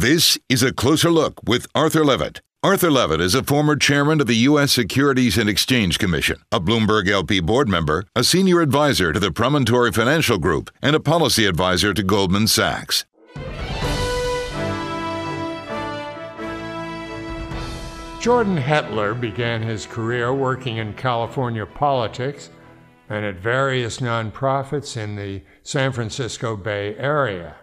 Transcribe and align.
This 0.00 0.38
is 0.48 0.62
a 0.62 0.72
closer 0.72 1.10
look 1.10 1.42
with 1.46 1.66
Arthur 1.74 2.02
Levitt. 2.02 2.40
Arthur 2.62 2.90
Levitt 2.90 3.20
is 3.20 3.34
a 3.34 3.44
former 3.44 3.76
chairman 3.76 4.22
of 4.22 4.28
the 4.28 4.48
U.S. 4.48 4.72
Securities 4.72 5.36
and 5.36 5.46
Exchange 5.46 5.98
Commission, 5.98 6.40
a 6.50 6.58
Bloomberg 6.58 7.06
LP 7.06 7.40
board 7.40 7.68
member, 7.68 8.06
a 8.16 8.24
senior 8.24 8.62
advisor 8.62 9.12
to 9.12 9.20
the 9.20 9.30
Promontory 9.30 9.92
Financial 9.92 10.38
Group, 10.38 10.70
and 10.80 10.96
a 10.96 11.00
policy 11.00 11.44
advisor 11.44 11.92
to 11.92 12.02
Goldman 12.02 12.46
Sachs. 12.46 13.04
Jordan 18.22 18.56
Haedtler 18.56 19.20
began 19.20 19.62
his 19.62 19.84
career 19.84 20.32
working 20.32 20.78
in 20.78 20.94
California 20.94 21.66
politics 21.66 22.48
and 23.10 23.26
at 23.26 23.34
various 23.34 23.98
nonprofits 23.98 24.96
in 24.96 25.16
the 25.16 25.42
San 25.62 25.92
Francisco 25.92 26.56
Bay 26.56 26.96
Area. 26.96 27.56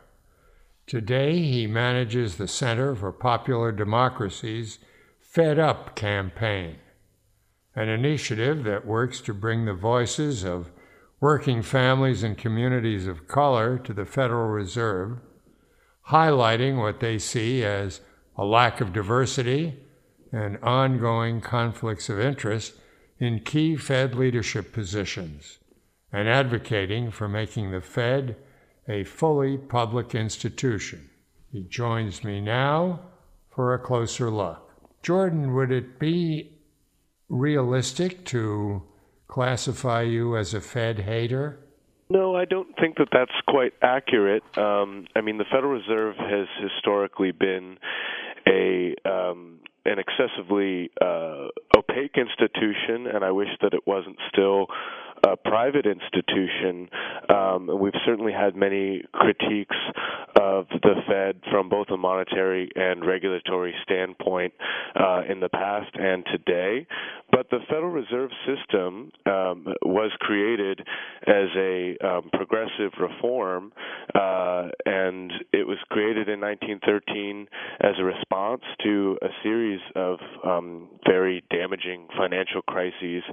Today, 0.88 1.40
he 1.40 1.68
manages 1.68 2.38
the 2.38 2.48
Center 2.48 2.96
for 2.96 3.12
Popular 3.12 3.74
Democracy's 3.74 4.80
Fed 5.20 5.60
Up 5.60 5.98
campaign, 5.98 6.78
an 7.76 7.90
initiative 7.90 8.64
that 8.64 8.88
works 8.88 9.20
to 9.22 9.34
bring 9.34 9.66
the 9.66 9.74
voices 9.74 10.46
of 10.46 10.72
working 11.20 11.62
families 11.62 12.24
and 12.24 12.38
communities 12.38 13.06
of 13.06 13.28
color 13.28 13.78
to 13.80 13.94
the 13.94 14.06
Federal 14.06 14.48
Reserve, 14.48 15.20
highlighting 16.08 16.78
what 16.78 17.02
they 17.02 17.20
see 17.20 17.66
as 17.66 18.00
a 18.38 18.46
lack 18.46 18.80
of 18.80 18.94
diversity 18.94 19.76
and 20.32 20.58
ongoing 20.64 21.42
conflicts 21.42 22.08
of 22.08 22.18
interest 22.18 22.76
in 23.20 23.42
key 23.42 23.76
Fed 23.76 24.16
leadership 24.16 24.72
positions, 24.72 25.60
and 26.14 26.30
advocating 26.30 27.12
for 27.12 27.28
making 27.28 27.72
the 27.72 27.82
Fed 27.82 28.38
a 28.88 29.04
fully 29.04 29.58
public 29.58 30.16
institution. 30.16 31.10
He 31.52 31.64
joins 31.64 32.24
me 32.24 32.42
now 32.42 33.02
for 33.50 33.74
a 33.74 33.80
closer 33.80 34.30
look. 34.30 34.72
Jordan, 35.04 35.54
would 35.54 35.72
it 35.72 36.00
be 36.00 36.58
realistic 37.30 38.26
to 38.26 38.84
classify 39.28 40.02
you 40.02 40.38
as 40.38 40.54
a 40.54 40.62
Fed 40.62 41.00
hater? 41.00 41.60
No, 42.10 42.36
I 42.36 42.46
don't 42.46 42.74
think 42.80 42.98
that 42.98 43.10
that's 43.12 43.32
quite 43.48 43.74
accurate. 43.82 44.44
Um, 44.58 45.08
I 45.16 45.22
mean, 45.22 45.38
the 45.38 45.46
Federal 45.52 45.74
Reserve 45.74 46.16
has 46.18 46.48
historically 46.62 47.32
been 47.32 47.78
a 48.48 48.96
um, 49.06 49.60
an 49.86 50.00
excessively 50.00 50.90
uh, 51.02 51.48
opaque 51.78 52.18
institution, 52.18 53.08
and 53.14 53.24
I 53.24 53.32
wish 53.32 53.50
that 53.62 53.74
it 53.74 53.86
wasn't 53.86 54.18
still 54.32 54.68
a 55.24 55.36
private 55.36 55.86
institution. 55.86 56.90
Um, 57.30 57.70
we've 57.80 57.94
certainly 58.06 58.34
had 58.34 58.56
many 58.56 59.04
critiques 59.14 59.76
of 60.40 60.68
the 60.70 60.96
Fed 61.08 61.42
from 61.52 61.70
both 61.70 61.88
a 61.92 61.98
monetary 61.98 62.70
and 62.76 63.06
regulatory 63.06 63.74
standpoint 63.84 64.54
uh, 64.96 65.22
in 65.30 65.40
the 65.40 65.50
past 65.50 65.90
and 65.96 66.26
today. 66.32 66.86
But 67.32 67.50
the 67.50 67.60
Federal 67.68 67.92
Reserve 67.92 68.30
System 68.46 69.12
um, 69.26 69.66
was 69.84 70.12
created 70.20 70.82
as 71.26 71.50
a 71.56 71.98
um, 72.06 72.30
progressive 72.32 72.92
reform, 73.00 73.74
uh, 74.16 74.70
and 74.86 75.32
it 75.54 75.68
was 75.68 75.78
created 75.90 76.30
in 76.30 76.40
1913 76.40 77.48
as 77.82 77.94
a 78.00 78.04
response 78.04 78.62
to 78.84 79.18
a 79.22 79.28
series 79.44 79.82
of 79.96 80.20
um, 80.46 80.90
very 81.06 81.44
damaging 81.52 82.08
financial 82.18 82.62
crises 82.62 83.24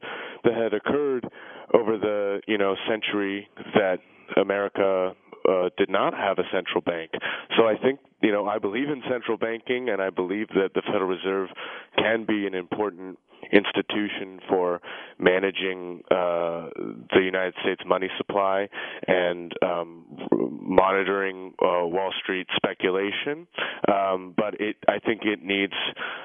that 0.43 0.55
had 0.55 0.75
occurred 0.75 1.27
over 1.73 1.97
the 1.97 2.41
you 2.47 2.59
know 2.59 2.75
century 2.89 3.48
that 3.75 3.98
America 4.37 5.15
uh, 5.48 5.69
did 5.77 5.91
not 5.91 6.15
have 6.15 6.39
a 6.39 6.45
central 6.53 6.81
bank. 6.81 7.11
So 7.56 7.67
I 7.67 7.77
think 7.77 8.01
you 8.23 8.33
know 8.33 8.47
I 8.47 8.59
believe 8.59 8.89
in 8.89 9.03
central 9.09 9.37
banking, 9.37 9.89
and 9.89 10.01
I 10.01 10.11
believe 10.11 10.48
that 10.48 10.71
the 10.75 10.83
Federal 10.83 11.09
Reserve 11.09 11.48
can 11.97 12.25
be 12.25 12.47
an 12.47 12.55
important 12.55 13.19
institution 13.53 14.41
for 14.48 14.81
managing 15.19 16.03
uh, 16.11 16.69
the 17.12 17.21
United 17.22 17.55
States 17.62 17.82
money 17.87 18.09
supply 18.16 18.69
and 19.06 19.53
um, 19.62 20.05
monitoring 20.32 21.55
uh, 21.62 21.87
Wall 21.87 22.12
Street 22.22 22.47
speculation. 22.56 23.47
Um, 23.88 24.34
but 24.37 24.60
it, 24.60 24.77
I 24.88 24.99
think 24.99 25.22
it 25.25 25.43
needs 25.43 25.75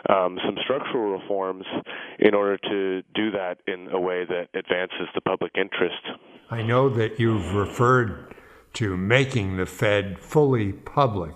um, 0.10 0.40
some 0.46 0.58
structural 0.64 1.20
reforms 1.20 1.66
in 2.20 2.34
order 2.34 2.58
to 2.58 3.04
do 3.14 3.32
that 3.32 3.58
in 3.68 3.90
a 3.92 4.00
way 4.00 4.26
that 4.26 4.48
advances 4.54 5.08
the 5.16 5.22
public 5.22 5.52
interest. 5.56 6.02
I 6.50 6.62
know 6.62 6.90
that 6.90 7.20
you've 7.20 7.54
referred 7.54 8.36
to 8.74 8.96
making 8.98 9.58
the 9.58 9.66
Fed 9.66 10.20
fully 10.20 10.72
public, 10.72 11.34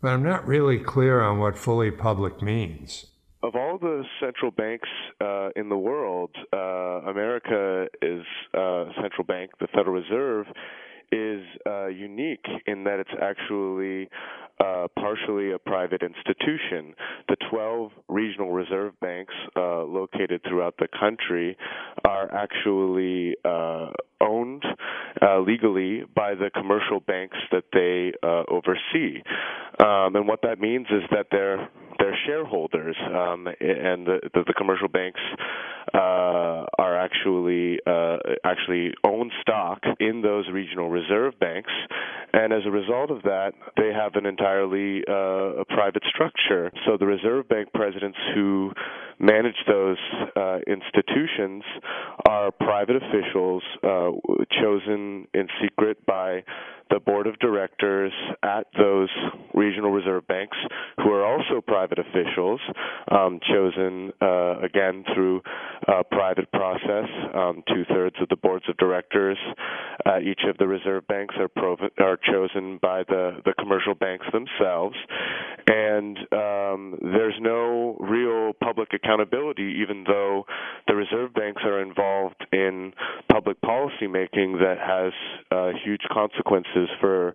but 0.00 0.08
I'm 0.08 0.22
not 0.22 0.46
really 0.46 0.78
clear 0.78 1.20
on 1.20 1.38
what 1.38 1.56
fully 1.56 1.90
public 1.90 2.42
means 2.42 3.06
of 3.42 3.56
all 3.56 3.78
the 3.78 4.04
central 4.20 4.50
banks 4.50 4.88
uh, 5.20 5.50
in 5.56 5.68
the 5.68 5.76
world, 5.76 6.30
uh, 6.52 6.56
America 7.10 7.86
is 8.00 8.22
uh, 8.54 8.86
central 9.00 9.24
bank, 9.26 9.50
the 9.60 9.66
Federal 9.68 10.00
Reserve, 10.00 10.46
is 11.10 11.42
uh, 11.66 11.86
unique 11.88 12.46
in 12.66 12.84
that 12.84 12.98
it's 12.98 13.10
actually 13.20 14.08
uh, 14.60 14.86
partially 14.98 15.52
a 15.52 15.58
private 15.58 16.02
institution. 16.02 16.94
The 17.28 17.36
12 17.50 17.90
regional 18.08 18.52
reserve 18.52 18.98
banks 19.00 19.34
uh, 19.56 19.82
located 19.82 20.40
throughout 20.48 20.74
the 20.78 20.88
country 20.98 21.56
are 22.06 22.32
actually 22.32 23.36
uh, 23.44 23.90
owned 24.52 24.64
uh, 25.20 25.40
legally 25.40 26.02
by 26.14 26.34
the 26.34 26.50
commercial 26.54 27.00
banks 27.00 27.36
that 27.50 27.64
they 27.72 28.12
uh, 28.26 28.44
oversee. 28.48 29.22
Um, 29.80 30.16
and 30.16 30.28
what 30.28 30.40
that 30.42 30.60
means 30.60 30.86
is 30.90 31.02
that 31.10 31.26
they're 31.30 31.68
they're 31.98 32.18
shareholders, 32.26 32.96
um, 33.06 33.46
and 33.46 34.06
the, 34.06 34.18
the, 34.34 34.42
the, 34.46 34.54
commercial 34.54 34.88
banks 34.88 35.20
uh, 35.94 36.64
are 36.78 36.98
actually 36.98 37.78
uh, 37.86 38.16
actually 38.44 38.92
own 39.04 39.30
stock 39.40 39.80
in 40.00 40.22
those 40.22 40.48
regional 40.52 40.88
reserve 40.88 41.38
banks, 41.38 41.70
and 42.32 42.52
as 42.52 42.62
a 42.66 42.70
result 42.70 43.10
of 43.10 43.22
that, 43.22 43.52
they 43.76 43.92
have 43.92 44.16
an 44.16 44.26
entirely 44.26 45.02
uh, 45.02 45.62
private 45.68 46.02
structure. 46.08 46.72
So 46.86 46.96
the 46.98 47.06
reserve 47.06 47.48
bank 47.48 47.68
presidents 47.72 48.18
who 48.34 48.72
manage 49.22 49.56
those 49.68 49.98
uh, 50.36 50.58
institutions 50.66 51.62
are 52.28 52.50
private 52.50 52.96
officials 52.96 53.62
uh, 53.84 54.10
chosen 54.60 55.28
in 55.32 55.46
secret 55.62 56.04
by 56.04 56.42
the 56.90 57.00
board 57.00 57.26
of 57.26 57.38
directors 57.38 58.12
at 58.42 58.66
those 58.76 59.08
regional 59.54 59.90
reserve 59.90 60.26
banks, 60.26 60.56
who 60.98 61.10
are 61.10 61.24
also 61.24 61.60
private 61.60 61.98
officials, 61.98 62.60
um, 63.10 63.40
chosen 63.50 64.12
uh, 64.20 64.58
again 64.60 65.04
through 65.14 65.40
a 65.88 66.04
private 66.04 66.50
process. 66.52 67.08
Um, 67.34 67.62
Two 67.68 67.84
thirds 67.88 68.16
of 68.20 68.28
the 68.28 68.36
boards 68.36 68.64
of 68.68 68.76
directors 68.76 69.38
at 70.04 70.22
each 70.22 70.40
of 70.48 70.58
the 70.58 70.66
reserve 70.66 71.06
banks 71.06 71.34
are, 71.38 71.48
prov- 71.48 71.90
are 71.98 72.18
chosen 72.30 72.78
by 72.82 73.02
the, 73.08 73.40
the 73.44 73.54
commercial 73.58 73.94
banks 73.94 74.26
themselves. 74.32 74.96
And 75.66 76.18
um, 76.32 76.98
there's 77.02 77.36
no 77.40 77.96
real 78.00 78.52
public 78.62 78.88
accountability, 78.92 79.76
even 79.82 80.04
though 80.06 80.44
the 80.88 80.94
reserve 80.94 81.32
banks 81.34 81.62
are 81.64 81.80
involved 81.80 82.44
in 82.52 82.92
public 83.30 83.60
policy 83.60 84.06
making 84.08 84.58
that 84.58 84.76
has 84.78 85.12
uh, 85.50 85.70
huge 85.84 86.02
consequences 86.12 86.71
for 87.00 87.34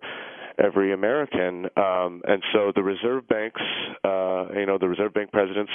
every 0.62 0.92
American. 0.92 1.66
Um, 1.76 2.22
and 2.26 2.42
so 2.52 2.72
the 2.74 2.82
reserve 2.82 3.28
banks, 3.28 3.60
uh, 4.04 4.46
you 4.54 4.66
know, 4.66 4.78
the 4.78 4.88
reserve 4.88 5.14
bank 5.14 5.30
presidents, 5.32 5.70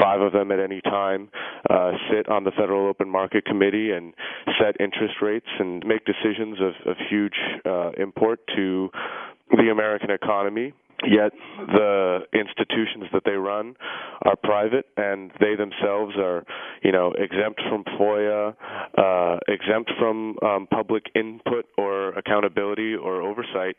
five 0.00 0.20
of 0.20 0.32
them 0.32 0.52
at 0.52 0.60
any 0.60 0.80
time, 0.82 1.30
uh, 1.70 1.92
sit 2.10 2.28
on 2.28 2.44
the 2.44 2.50
Federal 2.52 2.88
Open 2.88 3.08
Market 3.08 3.44
Committee 3.44 3.92
and 3.92 4.12
set 4.60 4.80
interest 4.80 5.14
rates 5.22 5.46
and 5.58 5.84
make 5.86 6.04
decisions 6.04 6.58
of, 6.60 6.90
of 6.90 6.96
huge 7.08 7.36
uh, 7.64 7.90
import 7.98 8.40
to 8.54 8.90
the 9.50 9.70
American 9.70 10.10
economy 10.10 10.74
yet 11.06 11.32
the 11.68 12.20
institutions 12.32 13.04
that 13.12 13.22
they 13.24 13.32
run 13.32 13.74
are 14.22 14.34
private 14.42 14.86
and 14.96 15.30
they 15.40 15.54
themselves 15.54 16.14
are 16.18 16.44
you 16.82 16.90
know 16.90 17.12
exempt 17.12 17.60
from 17.68 17.84
FOIA 17.98 18.54
uh, 18.96 19.38
exempt 19.46 19.90
from 19.98 20.36
um, 20.42 20.66
public 20.70 21.04
input 21.14 21.66
or 21.76 22.10
accountability 22.10 22.94
or 22.94 23.22
oversight 23.22 23.76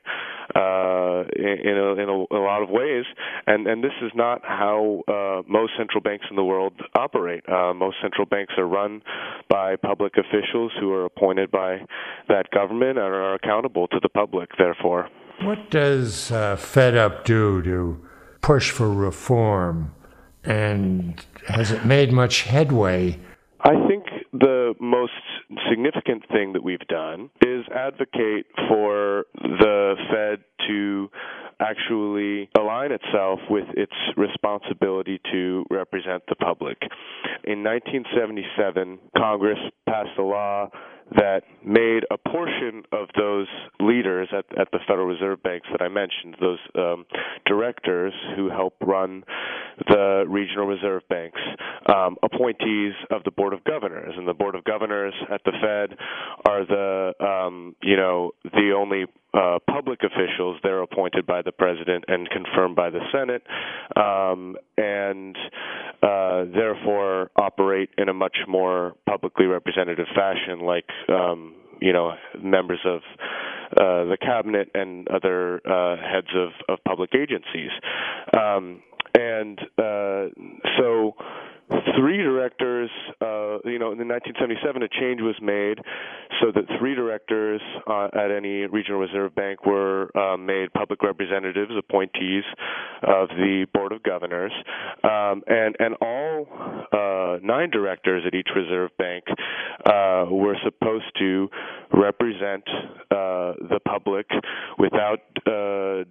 uh, 0.55 1.23
in, 1.35 1.77
a, 1.77 2.01
in 2.01 2.09
a, 2.09 2.35
a, 2.35 2.41
lot 2.41 2.63
of 2.63 2.69
ways. 2.69 3.05
And 3.47 3.67
and 3.67 3.83
this 3.83 3.93
is 4.01 4.11
not 4.15 4.41
how 4.43 5.03
uh, 5.07 5.41
most 5.47 5.73
central 5.77 6.01
banks 6.01 6.25
in 6.29 6.35
the 6.35 6.43
world 6.43 6.73
operate. 6.97 7.47
Uh, 7.49 7.73
most 7.73 7.97
central 8.01 8.25
banks 8.25 8.53
are 8.57 8.67
run 8.67 9.01
by 9.49 9.75
public 9.75 10.13
officials 10.17 10.71
who 10.79 10.93
are 10.93 11.05
appointed 11.05 11.51
by 11.51 11.79
that 12.27 12.49
government 12.51 12.97
and 12.97 12.99
are 12.99 13.33
accountable 13.35 13.87
to 13.87 13.99
the 14.01 14.09
public 14.09 14.49
therefore 14.57 15.09
what 15.43 15.69
does 15.69 16.31
uh, 16.31 16.55
Fed 16.55 16.95
Up 16.95 17.25
do 17.25 17.61
to 17.63 18.05
push 18.41 18.71
for 18.71 18.91
reform? 18.91 19.93
And 20.43 21.23
has 21.47 21.71
it 21.71 21.85
made 21.85 22.11
much 22.11 22.43
headway? 22.43 23.19
I 23.61 23.75
think 23.87 24.05
the 24.31 24.73
most 24.79 25.11
significant 25.69 26.23
thing 26.31 26.53
that 26.53 26.63
we've 26.63 26.87
done 26.87 27.29
is 27.45 27.65
advocate 27.75 28.45
for 28.69 29.25
the 29.35 29.95
Fed 30.09 30.43
to 30.67 31.09
actually 31.59 32.49
align 32.89 32.99
itself 33.03 33.39
with 33.49 33.65
its 33.75 33.93
responsibility 34.17 35.19
to 35.31 35.65
represent 35.69 36.23
the 36.27 36.35
public. 36.35 36.77
In 37.43 37.63
1977, 37.63 38.99
Congress 39.17 39.59
passed 39.87 40.17
a 40.17 40.23
law 40.23 40.69
that 41.15 41.41
made 41.65 42.03
a 42.11 42.17
portion 42.17 42.83
of 42.91 43.07
those 43.17 43.47
leaders 43.79 44.29
at, 44.31 44.45
at 44.59 44.69
the 44.71 44.79
Federal 44.87 45.07
Reserve 45.07 45.41
banks 45.41 45.67
that 45.71 45.81
I 45.83 45.87
mentioned, 45.87 46.35
those 46.39 46.59
um, 46.75 47.05
directors 47.47 48.13
who 48.35 48.49
help 48.49 48.75
run 48.81 49.23
the 49.87 50.25
regional 50.27 50.67
reserve 50.67 51.01
banks, 51.09 51.39
um, 51.93 52.17
appointees 52.21 52.93
of 53.09 53.23
the 53.23 53.31
Board 53.31 53.53
of 53.53 53.63
Governors. 53.63 54.13
And 54.17 54.27
the 54.27 54.33
Board 54.33 54.53
of 54.53 54.63
Governors 54.65 55.13
at 55.31 55.41
the 55.45 55.51
Fed 55.51 55.97
are 56.47 56.65
the, 56.65 57.25
um, 57.25 57.75
you 57.81 57.95
know, 57.95 58.31
the 58.43 58.73
only 58.77 59.05
uh, 59.33 59.59
public 59.69 59.99
officials. 60.03 60.59
They're 60.63 60.81
appointed 60.81 61.25
by 61.25 61.41
the 61.41 61.51
president 61.51 62.05
and 62.07 62.29
confirmed 62.29 62.75
by 62.79 62.89
the 62.89 63.01
Senate, 63.11 63.43
um, 63.97 64.55
and 64.77 65.35
uh, 66.01 66.45
therefore 66.55 67.29
operate 67.35 67.89
in 67.97 68.07
a 68.07 68.13
much 68.13 68.37
more 68.47 68.95
publicly 69.05 69.47
representative 69.47 70.05
fashion, 70.15 70.61
like 70.61 70.87
um, 71.09 71.55
you 71.81 71.91
know 71.91 72.13
members 72.41 72.79
of 72.85 73.01
uh, 73.71 74.05
the 74.05 74.17
cabinet 74.21 74.69
and 74.73 75.09
other 75.09 75.55
uh, 75.67 75.97
heads 75.97 76.29
of, 76.33 76.51
of 76.69 76.79
public 76.85 77.09
agencies. 77.13 77.71
Um, 78.33 78.81
and 79.13 79.59
uh, 79.77 80.29
so 80.77 81.15
three 81.97 82.17
directors, 82.17 82.89
uh, 83.65 83.69
you 83.69 83.79
know, 83.79 83.91
in 83.91 84.07
1977, 84.07 84.83
a 84.83 84.87
change 84.87 85.21
was 85.21 85.35
made 85.41 85.79
so 86.41 86.51
that 86.53 86.65
three 86.79 86.95
directors 86.95 87.61
uh, 87.87 88.07
at 88.13 88.31
any 88.31 88.65
regional 88.67 88.99
reserve 88.99 89.33
bank 89.35 89.65
were 89.65 90.09
uh, 90.17 90.37
made 90.37 90.71
public 90.73 91.01
representatives, 91.03 91.71
appointees 91.77 92.43
of 93.03 93.29
the 93.29 93.65
board 93.73 93.91
of 93.91 94.03
governors, 94.03 94.51
um, 95.03 95.43
and 95.47 95.75
and 95.79 95.95
all 96.01 96.47
uh, 96.93 97.37
nine 97.43 97.69
directors 97.69 98.23
at 98.25 98.33
each 98.33 98.49
reserve 98.55 98.91
bank 98.97 99.23
uh, 99.85 100.25
were 100.29 100.57
supposed 100.63 101.05
to 101.17 101.49
represent 101.93 102.63
uh, 103.11 103.53
the 103.69 103.79
public 103.85 104.27
without 104.77 105.19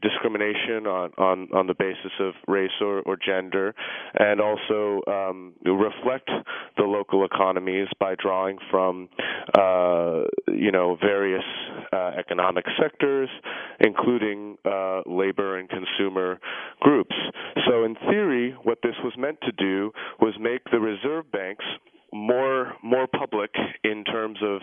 discrimination 0.03 0.87
on, 0.87 1.11
on 1.19 1.49
on 1.55 1.67
the 1.67 1.75
basis 1.75 2.13
of 2.21 2.35
race 2.47 2.71
or, 2.81 3.01
or 3.01 3.17
gender, 3.17 3.75
and 4.19 4.41
also 4.41 5.01
um, 5.07 5.55
reflect 5.65 6.31
the 6.77 6.83
local 6.85 7.25
economies 7.25 7.89
by 7.99 8.15
drawing 8.21 8.59
from, 8.71 9.09
uh, 9.59 10.23
you 10.49 10.71
know, 10.71 10.97
various 11.01 11.45
uh, 11.93 12.13
economic 12.19 12.65
sectors, 12.81 13.29
including 13.81 14.57
uh, 14.65 15.01
labor 15.07 15.59
and 15.59 15.69
consumer 15.69 16.39
groups. 16.81 17.15
So, 17.69 17.85
in 17.85 17.95
theory, 18.09 18.55
what 18.63 18.79
this 18.83 18.95
was 19.03 19.13
meant 19.19 19.39
to 19.43 19.53
do 19.53 19.93
was 20.21 20.35
make 20.41 20.63
the 20.71 20.81
reserve 20.81 21.31
banks 21.33 21.65
more 22.13 22.75
more 22.83 23.07
public 23.07 23.51
in 23.85 24.05
terms 24.05 24.39
of 24.43 24.61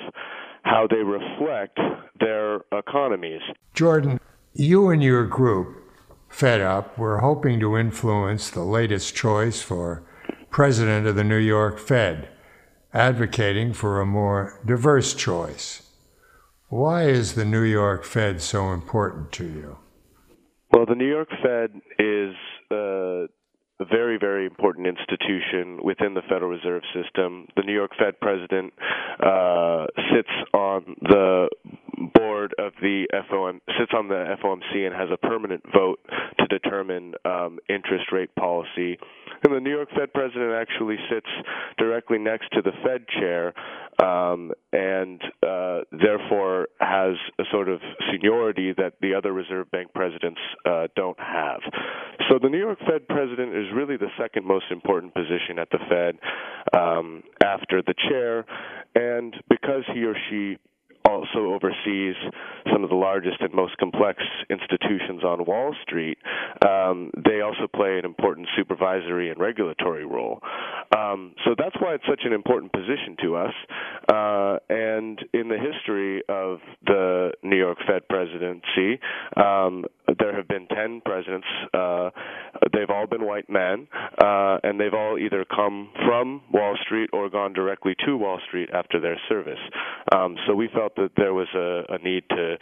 how 0.63 0.87
they 0.89 0.97
reflect 0.97 1.79
their 2.19 2.61
economies. 2.71 3.41
Jordan, 3.73 4.19
you 4.53 4.89
and 4.89 5.03
your 5.03 5.25
group, 5.25 5.77
Fed 6.29 6.61
Up, 6.61 6.97
were 6.97 7.19
hoping 7.19 7.59
to 7.59 7.77
influence 7.77 8.49
the 8.49 8.63
latest 8.63 9.15
choice 9.15 9.61
for 9.61 10.03
president 10.49 11.05
of 11.05 11.15
the 11.15 11.23
New 11.23 11.37
York 11.37 11.77
Fed, 11.79 12.29
advocating 12.93 13.73
for 13.73 14.01
a 14.01 14.05
more 14.05 14.59
diverse 14.65 15.13
choice. 15.13 15.83
Why 16.69 17.03
is 17.03 17.35
the 17.35 17.45
New 17.45 17.61
York 17.61 18.03
Fed 18.03 18.41
so 18.41 18.71
important 18.71 19.31
to 19.33 19.45
you? 19.45 19.77
Well, 20.71 20.85
the 20.85 20.95
New 20.95 21.07
York 21.07 21.29
Fed 21.43 21.79
is 21.99 22.33
uh, 22.71 23.27
a 23.79 23.85
very, 23.85 24.17
very 24.17 24.45
important 24.45 24.87
institution 24.87 25.83
within 25.83 26.13
the 26.13 26.21
Federal 26.29 26.49
Reserve 26.49 26.83
System. 26.93 27.47
The 27.55 27.63
New 27.63 27.73
York 27.73 27.91
Fed 27.99 28.19
president 28.21 28.73
uh, 29.19 29.85
sits 30.13 30.29
on 30.53 30.95
the 31.01 31.49
board 32.13 32.53
of 32.59 32.73
the 32.81 33.07
FOM 33.29 33.61
sits 33.79 33.91
on 33.95 34.07
the 34.07 34.35
FOMC 34.43 34.85
and 34.85 34.95
has 34.95 35.09
a 35.11 35.17
permanent 35.17 35.63
vote 35.73 35.99
to 36.39 36.47
determine 36.47 37.13
um, 37.25 37.59
interest 37.69 38.11
rate 38.11 38.33
policy. 38.35 38.97
And 39.43 39.55
the 39.55 39.59
New 39.59 39.71
York 39.71 39.89
Fed 39.95 40.13
president 40.13 40.53
actually 40.53 40.97
sits 41.09 41.27
directly 41.77 42.17
next 42.17 42.49
to 42.53 42.61
the 42.61 42.71
Fed 42.83 43.05
chair, 43.07 43.53
um, 44.01 44.51
and 44.73 45.21
uh, 45.45 45.81
therefore 45.91 46.67
has 46.79 47.15
a 47.39 47.43
sort 47.51 47.69
of 47.69 47.79
seniority 48.11 48.73
that 48.77 48.93
the 49.01 49.13
other 49.13 49.33
Reserve 49.33 49.69
Bank 49.71 49.93
presidents 49.93 50.39
uh, 50.65 50.87
don't 50.95 51.19
have. 51.19 51.61
So 52.29 52.39
the 52.41 52.49
New 52.49 52.59
York 52.59 52.79
Fed 52.79 53.07
president 53.07 53.55
is 53.55 53.65
really 53.73 53.97
the 53.97 54.09
second 54.19 54.45
most 54.45 54.65
important 54.71 55.13
position 55.13 55.59
at 55.59 55.69
the 55.69 55.79
Fed 55.89 56.15
um, 56.77 57.23
after 57.43 57.81
the 57.81 57.93
chair, 58.09 58.45
and 58.95 59.35
because 59.49 59.83
he 59.93 60.03
or 60.03 60.15
she 60.29 60.57
also 61.15 61.53
oversees 61.53 62.15
some 62.71 62.83
of 62.83 62.89
the 62.89 62.95
largest 62.95 63.39
and 63.39 63.53
most 63.53 63.77
complex 63.77 64.21
institutions 64.49 65.23
on 65.23 65.45
Wall 65.45 65.73
Street. 65.83 66.17
Um, 66.65 67.11
they 67.23 67.41
also 67.41 67.67
play 67.73 67.97
an 67.97 68.05
important 68.05 68.47
supervisory 68.57 69.29
and 69.29 69.39
regulatory 69.39 70.05
role. 70.05 70.41
Um, 70.95 71.33
so 71.45 71.55
that's 71.57 71.75
why 71.79 71.95
it's 71.95 72.03
such 72.07 72.21
an 72.25 72.33
important 72.33 72.71
position 72.71 73.15
to 73.23 73.35
us. 73.35 73.53
Uh, 74.11 74.57
and 74.69 75.19
in 75.33 75.47
the 75.47 75.57
history 75.57 76.21
of 76.29 76.59
the 76.85 77.31
New 77.43 77.57
York 77.57 77.77
Fed 77.87 78.07
presidency, 78.07 78.99
um, 79.37 79.85
there 80.19 80.35
have 80.35 80.47
been 80.47 80.67
10 80.67 81.01
presidents. 81.05 81.47
Uh, 81.73 82.09
they've 82.73 82.89
all 82.89 83.07
been 83.07 83.25
white 83.25 83.49
men, 83.49 83.87
uh, 84.23 84.57
and 84.63 84.79
they've 84.79 84.93
all 84.93 85.17
either 85.17 85.45
come 85.45 85.89
from 86.05 86.41
Wall 86.51 86.77
Street 86.85 87.09
or 87.13 87.29
gone 87.29 87.53
directly 87.53 87.95
to 88.05 88.17
Wall 88.17 88.39
Street 88.47 88.69
after 88.73 88.99
their 88.99 89.19
service. 89.27 89.59
Um, 90.13 90.35
so 90.47 90.53
we 90.53 90.69
felt 90.73 90.95
that 90.95 91.04
there 91.17 91.33
was 91.33 91.47
a, 91.55 91.83
a 91.89 91.97
need 91.99 92.23
to 92.29 92.57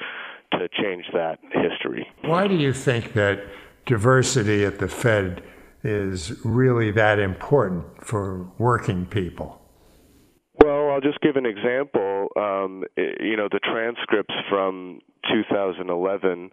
to 0.54 0.70
change 0.70 1.06
that 1.14 1.40
history. 1.52 2.08
Why 2.22 2.48
do 2.48 2.56
you 2.56 2.74
think 2.74 3.14
that 3.14 3.44
diversity 3.86 4.64
at 4.64 4.78
the 4.80 4.88
Fed 4.88 5.42
is 5.84 6.46
really 6.46 6.92
that 6.92 7.20
important 7.20 8.06
for 8.06 8.52
working 8.58 9.06
people? 9.06 9.60
Well, 10.64 10.92
I'll 10.92 11.02
just 11.02 11.20
give 11.22 11.36
an 11.36 11.46
example. 11.46 12.02
Um, 12.36 12.84
you 12.98 13.38
know, 13.38 13.48
the 13.52 13.60
transcripts 13.60 14.34
from 14.50 15.02
2011 15.32 16.52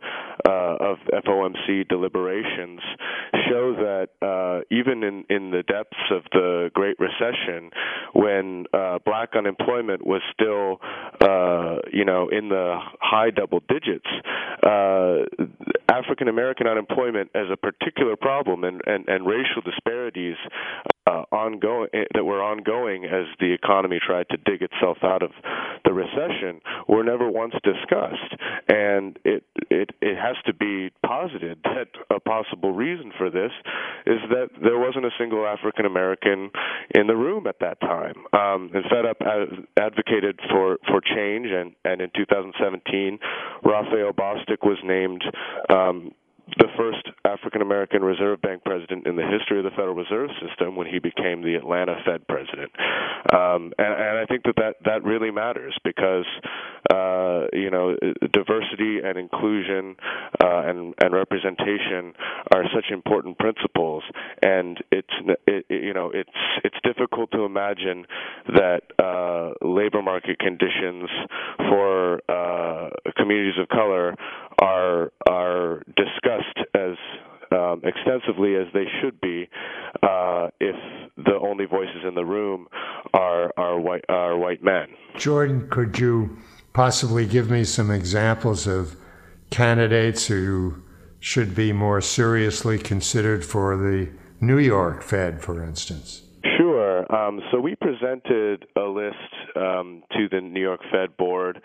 uh, 0.48 0.50
of 0.50 0.98
FOMC 1.26 1.88
deliberations 1.88 2.80
show 3.48 3.74
that 3.74 4.08
uh, 4.22 4.62
even 4.70 5.02
in, 5.02 5.24
in 5.28 5.50
the 5.50 5.62
depths 5.62 5.98
of 6.10 6.22
the 6.32 6.70
Great 6.72 6.96
Recession, 6.98 7.70
when 8.14 8.66
uh, 8.72 8.98
black 9.04 9.30
unemployment 9.36 10.06
was 10.06 10.22
still, 10.32 10.80
uh, 11.20 11.78
you 11.92 12.04
know, 12.04 12.28
in 12.28 12.48
the 12.48 12.78
high 13.00 13.30
double 13.30 13.60
digits, 13.68 14.06
uh, 14.62 15.24
African 15.90 16.28
American 16.28 16.66
unemployment 16.66 17.30
as 17.34 17.46
a 17.52 17.56
particular 17.56 18.16
problem 18.16 18.64
and, 18.64 18.80
and, 18.86 19.08
and 19.08 19.26
racial 19.26 19.62
disparities 19.64 20.36
uh, 21.06 21.24
ongoing 21.32 21.88
eh, 21.94 22.04
that 22.14 22.24
were 22.24 22.42
ongoing 22.42 23.04
as 23.04 23.26
the 23.38 23.52
economy 23.52 23.98
tried 24.04 24.26
to 24.30 24.36
dig 24.36 24.62
itself 24.62 24.98
out 25.02 25.22
of 25.22 25.30
the 25.84 25.92
recession 25.92 26.60
were 26.88 27.02
never 27.02 27.30
once 27.30 27.54
discussed. 27.64 28.36
And 28.68 29.18
it 29.24 29.44
it 29.70 29.90
it 30.00 30.16
has 30.16 30.36
to 30.46 30.54
be 30.54 30.90
posited 31.04 31.58
that 31.64 31.88
a 32.14 32.20
possible 32.20 32.72
reason 32.72 33.12
for 33.16 33.30
this 33.30 33.52
is 34.06 34.18
that 34.30 34.50
there 34.62 34.78
wasn't 34.78 35.06
a 35.06 35.10
single 35.18 35.46
African 35.46 35.86
American 35.86 36.50
in 36.94 37.06
the 37.06 37.16
room 37.16 37.46
at 37.46 37.60
that 37.60 37.80
time. 37.80 38.24
Um 38.32 38.70
and 38.74 38.84
Fed 38.90 39.06
Up 39.06 39.18
advocated 39.78 40.38
for 40.50 40.78
for 40.86 41.00
change 41.00 41.48
and 41.50 41.72
and 41.84 42.00
in 42.00 42.10
2017 42.14 43.18
Raphael 43.64 44.12
Bostic 44.12 44.62
was 44.62 44.78
named 44.84 45.24
um 45.70 46.12
the 46.60 46.68
first 46.76 47.08
African 47.24 47.62
American 47.62 48.02
Reserve 48.02 48.40
Bank 48.42 48.62
president 48.64 49.06
in 49.06 49.16
the 49.16 49.24
history 49.24 49.58
of 49.58 49.64
the 49.64 49.70
Federal 49.70 49.94
Reserve 49.94 50.28
System 50.46 50.76
when 50.76 50.86
he 50.86 50.98
became 50.98 51.42
the 51.42 51.54
Atlanta 51.54 51.96
Fed 52.04 52.26
president. 52.28 52.70
Um, 53.32 53.72
and, 53.78 53.92
and 53.96 54.18
I 54.18 54.26
think 54.28 54.44
that, 54.44 54.54
that 54.56 54.74
that 54.84 55.04
really 55.04 55.30
matters 55.30 55.74
because 55.84 56.26
uh, 56.92 57.46
you 57.52 57.70
know 57.70 57.96
diversity 58.32 59.00
and 59.02 59.16
inclusion 59.16 59.96
uh, 60.42 60.68
and 60.68 60.94
and 61.02 61.14
representation 61.14 62.12
are 62.54 62.64
such 62.74 62.92
important 62.92 63.38
principles, 63.38 64.04
and 64.42 64.78
it's 64.92 65.14
it, 65.46 65.64
you 65.70 65.94
know 65.94 66.10
it's 66.12 66.30
it's 66.62 66.76
difficult 66.84 67.30
to 67.32 67.44
imagine 67.44 68.04
that 68.48 68.82
uh, 68.98 69.52
labor 69.66 70.02
market 70.02 70.38
conditions 70.38 71.08
for 71.70 72.20
uh, 72.28 72.90
communities 73.16 73.58
of 73.58 73.68
color 73.68 74.14
are 74.60 75.12
are 75.28 75.82
discussed 75.96 76.58
as 76.74 76.96
um, 77.52 77.82
extensively 77.84 78.54
as 78.54 78.66
they 78.72 78.84
should 79.00 79.20
be 79.20 79.48
uh, 80.02 80.48
if 80.60 80.76
the 81.16 81.38
only 81.40 81.64
voices 81.66 82.04
in 82.06 82.14
the 82.14 82.24
room 82.24 82.68
are 83.12 83.52
are 83.56 83.80
white 83.80 84.04
are 84.08 84.36
white 84.36 84.62
men. 84.62 84.86
Jordan, 85.16 85.68
could 85.70 85.98
you 85.98 86.38
possibly 86.72 87.26
give 87.26 87.50
me 87.50 87.64
some 87.64 87.90
examples 87.90 88.66
of 88.66 88.94
candidates 89.50 90.26
who 90.26 90.82
should 91.18 91.54
be 91.54 91.72
more 91.72 92.00
seriously 92.00 92.78
considered 92.78 93.44
for 93.44 93.76
the 93.76 94.08
New 94.40 94.58
York 94.58 95.02
Fed, 95.02 95.42
for 95.42 95.62
instance? 95.62 96.22
Um, 97.08 97.40
so 97.50 97.60
we 97.60 97.74
presented 97.76 98.66
a 98.76 98.82
list 98.82 99.16
um, 99.56 100.02
to 100.12 100.28
the 100.30 100.40
New 100.40 100.60
York 100.60 100.80
Fed 100.90 101.16
board 101.16 101.60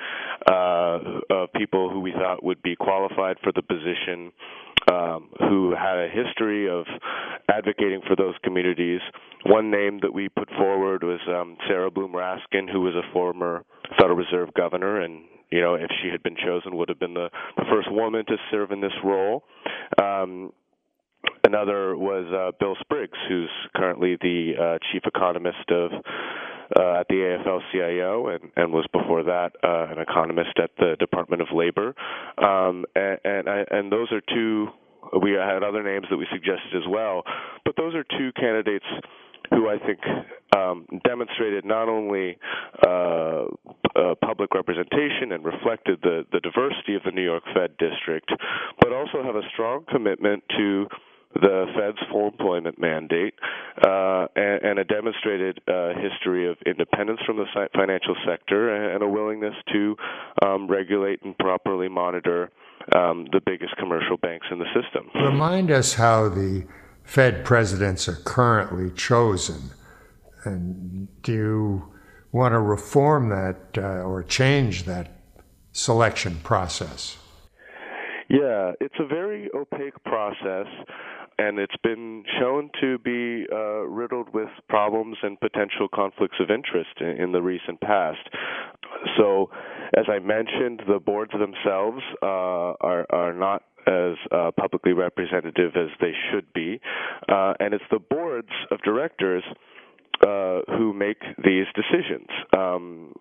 uh, 0.49 0.99
of 1.29 1.53
people 1.53 1.89
who 1.89 1.99
we 1.99 2.11
thought 2.11 2.43
would 2.43 2.61
be 2.61 2.75
qualified 2.75 3.37
for 3.43 3.51
the 3.51 3.61
position, 3.61 4.31
um, 4.91 5.29
who 5.39 5.73
had 5.75 5.97
a 5.97 6.07
history 6.07 6.69
of 6.69 6.85
advocating 7.49 8.01
for 8.07 8.15
those 8.15 8.35
communities. 8.43 9.01
One 9.45 9.71
name 9.71 9.99
that 10.01 10.13
we 10.13 10.29
put 10.29 10.49
forward 10.57 11.03
was 11.03 11.19
um, 11.27 11.57
Sarah 11.67 11.91
Bloom 11.91 12.13
Raskin, 12.13 12.71
who 12.71 12.81
was 12.81 12.95
a 12.95 13.13
former 13.13 13.63
Federal 13.99 14.17
Reserve 14.17 14.53
governor 14.53 15.01
and 15.01 15.23
you 15.51 15.61
know, 15.61 15.75
if 15.75 15.89
she 16.01 16.09
had 16.09 16.23
been 16.23 16.35
chosen, 16.35 16.75
would 16.75 16.89
have 16.89 16.99
been 16.99 17.13
the, 17.13 17.29
the 17.55 17.63
first 17.71 17.89
woman 17.91 18.25
to 18.25 18.35
serve 18.51 18.71
in 18.71 18.81
this 18.81 18.91
role. 19.03 19.43
Um, 20.01 20.51
another 21.43 21.97
was 21.97 22.25
uh, 22.33 22.51
Bill 22.59 22.75
Spriggs, 22.81 23.17
who's 23.27 23.49
currently 23.75 24.17
the 24.21 24.53
uh, 24.59 24.77
chief 24.91 25.03
economist 25.05 25.69
of 25.69 25.91
uh, 26.79 26.99
at 26.99 27.07
the 27.09 27.15
AFL-CIO, 27.15 28.27
and, 28.27 28.51
and 28.55 28.73
was 28.73 28.87
before 28.91 29.23
that 29.23 29.51
uh, 29.63 29.87
an 29.91 29.99
economist 29.99 30.57
at 30.61 30.71
the 30.79 30.95
Department 30.99 31.41
of 31.41 31.47
Labor. 31.53 31.93
Um, 32.37 32.85
and 32.95 33.19
and, 33.23 33.47
and 33.47 33.91
those 33.91 34.11
are 34.11 34.21
two. 34.33 34.67
We 35.21 35.33
had 35.33 35.61
other 35.61 35.83
names 35.83 36.07
that 36.09 36.17
we 36.17 36.25
suggested 36.31 36.75
as 36.75 36.87
well, 36.89 37.23
but 37.63 37.75
those 37.77 37.93
are 37.93 38.03
two 38.17 38.31
candidates 38.35 38.85
who 39.51 39.69
I 39.69 39.77
think 39.77 39.99
um, 40.57 40.87
demonstrated 41.03 41.65
not 41.65 41.87
only 41.87 42.37
uh, 42.85 43.45
uh, 43.95 44.15
public 44.23 44.53
representation 44.53 45.31
and 45.31 45.45
reflected 45.45 45.99
the, 46.01 46.25
the 46.31 46.39
diversity 46.39 46.95
of 46.95 47.03
the 47.03 47.11
New 47.11 47.23
York 47.23 47.43
Fed 47.53 47.77
district, 47.77 48.31
but 48.81 48.91
also 48.91 49.23
have 49.23 49.35
a 49.35 49.43
strong 49.53 49.85
commitment 49.89 50.43
to 50.57 50.87
the 51.41 51.65
Fed's 51.75 51.97
full 52.11 52.27
employment 52.27 52.79
mandate 52.79 53.33
uh, 53.85 54.27
and, 54.35 54.63
and, 54.63 54.79
a 54.79 54.83
demonstrated 54.83 55.59
uh, 55.67 55.89
history 55.99 56.49
of 56.49 56.57
independence 56.65 57.19
from 57.25 57.37
the 57.37 57.45
financial 57.75 58.15
sector 58.25 58.93
and 58.93 59.03
a 59.03 59.07
willingness 59.07 59.55
to 59.71 59.95
um, 60.45 60.67
regulate 60.67 61.21
and 61.23 61.37
properly 61.37 61.89
monitor 61.89 62.51
um, 62.95 63.27
the 63.31 63.41
biggest 63.45 63.75
commercial 63.77 64.17
banks 64.17 64.47
in 64.51 64.59
the 64.59 64.65
system. 64.73 65.09
Remind 65.15 65.71
us 65.71 65.95
how 65.95 66.29
the 66.29 66.65
Fed 67.03 67.45
presidents 67.45 68.07
are 68.07 68.15
currently 68.25 68.91
chosen. 68.91 69.71
And 70.43 71.07
do 71.21 71.33
you 71.33 71.93
want 72.31 72.53
to 72.53 72.59
reform 72.59 73.29
that 73.29 73.57
uh, 73.77 74.03
or 74.03 74.23
change 74.23 74.83
that 74.83 75.11
selection 75.71 76.39
process? 76.43 77.17
Yeah, 78.29 78.71
it's 78.81 78.95
a 78.99 79.05
very 79.05 79.49
opaque 79.53 80.03
process, 80.03 80.65
and 81.37 81.59
it's 81.59 81.75
been 81.83 82.23
shown 82.39 82.69
to 82.81 82.97
be 82.99 83.45
uh, 83.51 83.81
riddled 83.87 84.33
with 84.33 84.49
problems 84.69 85.17
and 85.23 85.39
potential 85.39 85.87
conflicts 85.93 86.37
of 86.39 86.49
interest 86.49 86.89
in, 87.01 87.07
in, 87.07 87.31
the 87.31 87.41
recent 87.41 87.79
past. 87.81 88.29
So, 89.17 89.49
as 89.97 90.05
I 90.09 90.19
mentioned, 90.19 90.81
the 90.87 90.99
boards 90.99 91.31
themselves 91.31 92.01
uh, 92.21 92.25
are 92.81 93.05
are 93.09 93.33
not 93.33 93.63
as 93.87 94.15
uh, 94.31 94.51
publicly 94.59 94.93
representative 94.93 95.73
as 95.75 95.89
they 96.01 96.13
should 96.31 96.51
be. 96.53 96.79
Uh, 97.29 97.53
and 97.59 97.73
it's 97.73 97.83
the 97.91 97.99
boards 97.99 98.49
of 98.71 98.81
directors 98.81 99.43
uh, 100.25 100.61
who 100.77 100.93
make 100.93 101.21
these 101.43 101.65
decisions. 101.75 102.27
Um, 102.55 103.13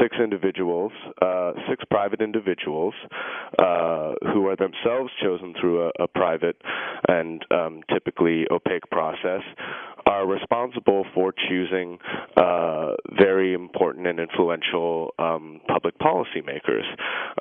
six 0.00 0.16
individuals, 0.22 0.92
uh, 1.22 1.52
six 1.68 1.84
private 1.90 2.20
individuals, 2.20 2.94
uh, 3.58 4.12
who 4.32 4.46
are 4.48 4.56
themselves 4.56 5.10
chosen 5.22 5.54
through 5.60 5.86
a, 5.86 5.90
a 6.00 6.08
private 6.08 6.56
and 7.08 7.44
um, 7.50 7.80
typically 7.92 8.46
opaque 8.50 8.88
process, 8.90 9.42
are 10.06 10.26
responsible 10.26 11.04
for 11.14 11.32
choosing 11.48 11.98
uh, 12.36 12.92
very 13.18 13.54
important 13.54 14.06
and 14.06 14.20
influential 14.20 15.14
um, 15.18 15.60
public 15.66 15.98
policymakers. 15.98 16.84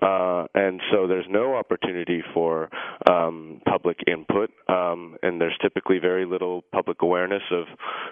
Uh, 0.01 0.47
and 0.55 0.81
so 0.91 1.07
there's 1.07 1.25
no 1.29 1.55
opportunity 1.55 2.23
for 2.33 2.69
um, 3.09 3.61
public 3.67 3.97
input, 4.07 4.49
um, 4.69 5.17
and 5.23 5.41
there's 5.41 5.57
typically 5.61 5.99
very 5.99 6.25
little 6.25 6.63
public 6.71 7.01
awareness 7.01 7.43
of 7.51 7.65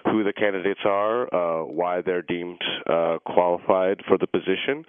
who 0.04 0.22
the 0.22 0.32
candidates 0.32 0.80
are, 0.84 1.32
uh, 1.34 1.64
why 1.64 2.02
they're 2.02 2.22
deemed 2.22 2.60
uh, 2.88 3.18
qualified 3.24 3.98
for 4.12 4.18
the 4.18 4.26
position. 4.26 4.84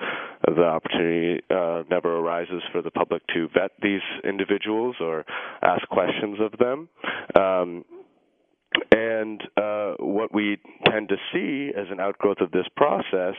The 0.46 0.64
opportunity 0.64 1.42
uh, 1.50 1.84
never 1.90 2.18
arises 2.18 2.62
for 2.74 2.82
the 2.82 2.92
public 2.92 3.22
to 3.34 3.48
vet 3.54 3.72
these 3.82 4.02
individuals 4.26 4.98
or 5.00 5.24
ask 5.62 5.88
questions 5.88 6.40
of 6.42 6.60
them. 6.60 6.90
Um, 7.40 7.86
and 8.92 9.42
uh, 9.56 9.94
what 10.00 10.34
we 10.34 10.58
tend 10.90 11.08
to 11.10 11.16
see 11.32 11.72
as 11.78 11.88
an 11.90 12.02
outgrowth 12.02 12.42
of 12.42 12.52
this 12.52 12.66
process 12.76 13.36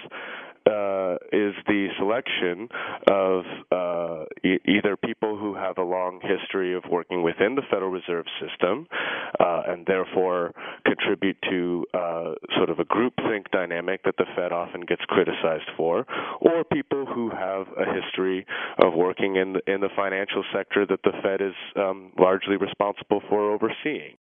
uh, 0.67 1.15
is 1.33 1.55
the 1.67 1.89
selection 1.99 2.69
of 3.11 3.45
uh, 3.71 4.25
e- 4.43 4.61
either 4.67 4.97
people 4.97 5.37
who 5.37 5.55
have 5.55 5.79
a 5.79 5.83
long 5.83 6.21
history 6.23 6.75
of 6.75 6.85
working 6.91 7.23
within 7.23 7.55
the 7.55 7.63
Federal 7.71 7.91
Reserve 7.91 8.25
System 8.41 8.87
uh, 9.41 9.63
and 9.67 9.87
therefore 9.87 10.53
contribute 10.87 11.37
to 11.51 11.85
uh, 11.93 12.33
sort 12.57 12.71
of 12.71 12.79
a 12.79 12.85
groupthink 12.85 13.51
dynamic 13.53 14.03
that 14.05 14.17
the 14.17 14.27
Fed 14.37 14.53
often 14.53 14.83
gets 14.83 15.03
criticized 15.07 15.69
for, 15.77 16.07
or 16.41 16.65
people 16.65 17.05
who 17.07 17.31
have 17.31 17.67
a 17.77 17.85
history 18.01 18.47
of 18.79 18.95
working 18.95 19.37
in 19.37 19.55
the, 19.55 19.73
in 19.73 19.81
the 19.81 19.91
financial 19.95 20.45
sector 20.55 20.87
that 20.87 21.01
the 21.05 21.13
Fed 21.23 21.41
is 21.41 21.55
um, 21.77 22.13
largely 22.19 22.57
responsible 22.57 23.21
for 23.29 23.53
overseeing. 23.53 24.17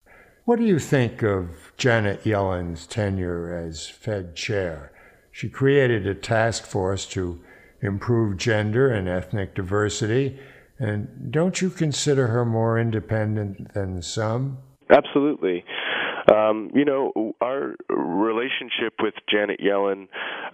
What 0.44 0.58
do 0.58 0.64
you 0.64 0.78
think 0.78 1.22
of 1.22 1.72
Janet 1.76 2.24
Yellen's 2.24 2.86
tenure 2.86 3.54
as 3.54 3.88
Fed 3.88 4.34
chair? 4.34 4.90
She 5.32 5.48
created 5.48 6.06
a 6.06 6.14
task 6.14 6.64
force 6.64 7.06
to 7.06 7.40
improve 7.82 8.36
gender 8.36 8.88
and 8.88 9.08
ethnic 9.08 9.54
diversity. 9.54 10.38
And 10.78 11.30
don't 11.30 11.60
you 11.60 11.70
consider 11.70 12.28
her 12.28 12.44
more 12.44 12.78
independent 12.78 13.74
than 13.74 14.02
some? 14.02 14.58
Absolutely. 14.90 15.64
Um, 16.30 16.70
you 16.74 16.84
know, 16.84 17.34
our 17.40 17.74
relationship 17.88 18.94
with 19.00 19.14
Janet 19.28 19.60
Yellen 19.60 20.08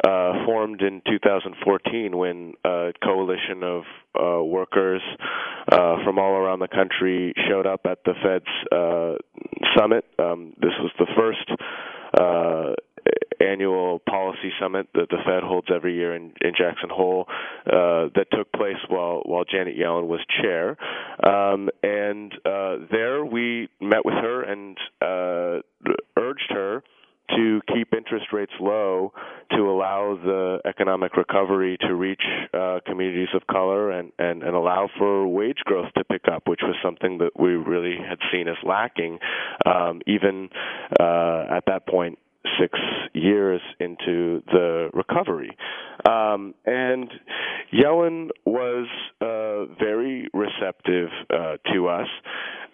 uh, 0.06 0.44
formed 0.44 0.80
in 0.80 1.02
2014 1.06 2.16
when 2.16 2.54
a 2.64 2.92
coalition 3.02 3.62
of 3.62 3.82
uh, 4.18 4.42
workers 4.42 5.02
uh, 5.70 5.96
from 6.04 6.18
all 6.18 6.32
around 6.32 6.60
the 6.60 6.68
country 6.68 7.34
showed 7.48 7.66
up 7.66 7.80
at 7.84 7.98
the 8.04 8.14
Fed's 8.22 8.44
uh, 8.72 9.14
summit. 9.76 10.04
Um, 10.18 10.54
this 10.60 10.72
was 10.80 10.92
the 10.98 11.06
first 11.16 11.50
uh, 12.18 12.74
annual 13.40 14.00
policy 14.08 14.50
summit 14.60 14.88
that 14.94 15.08
the 15.10 15.18
Fed 15.24 15.42
holds 15.42 15.68
every 15.74 15.94
year 15.94 16.14
in, 16.14 16.32
in 16.40 16.52
Jackson 16.56 16.90
Hole 16.90 17.26
uh, 17.66 18.08
that 18.14 18.26
took 18.32 18.50
place 18.52 18.76
while 18.88 19.22
while 19.24 19.44
Janet 19.44 19.76
Yellen 19.76 20.06
was 20.06 20.20
chair. 20.42 20.76
Um, 21.24 21.68
and 21.82 22.32
uh, 22.44 22.86
there 22.90 23.24
we 23.24 23.68
met 23.80 24.04
with 24.04 24.14
her 24.14 24.42
and 24.42 24.78
uh, 25.02 25.62
urged 26.16 26.50
her 26.50 26.82
to 27.36 27.60
keep 27.74 27.92
interest 27.92 28.26
rates 28.32 28.52
low 28.60 29.12
to 29.50 29.68
allow 29.68 30.16
the 30.22 30.60
economic 30.64 31.16
recovery 31.16 31.76
to 31.80 31.94
reach 31.94 32.22
uh, 32.54 32.78
communities 32.86 33.28
of 33.34 33.46
color 33.48 33.90
and, 33.90 34.12
and, 34.18 34.42
and 34.42 34.54
allow 34.54 34.88
for 34.96 35.26
wage 35.26 35.58
growth 35.64 35.92
to 35.96 36.04
pick 36.04 36.22
up, 36.32 36.46
which 36.46 36.60
was 36.62 36.76
something 36.84 37.18
that 37.18 37.30
we 37.38 37.50
really 37.50 37.96
had 37.96 38.18
seen 38.32 38.46
as 38.46 38.56
lacking 38.64 39.18
um, 39.64 40.00
even 40.06 40.48
uh, 41.00 41.46
at 41.50 41.64
that 41.66 41.86
point 41.88 42.18
six 42.60 42.78
years 43.12 43.60
into 43.80 44.42
the 44.46 44.90
recovery. 44.92 45.56
Um, 46.08 46.54
and 46.64 47.10
Yellen 47.72 48.28
was 48.44 48.86
uh, 49.20 49.74
very 49.78 50.28
receptive 50.32 51.08
uh, 51.32 51.56
to 51.72 51.88
us. 51.88 52.08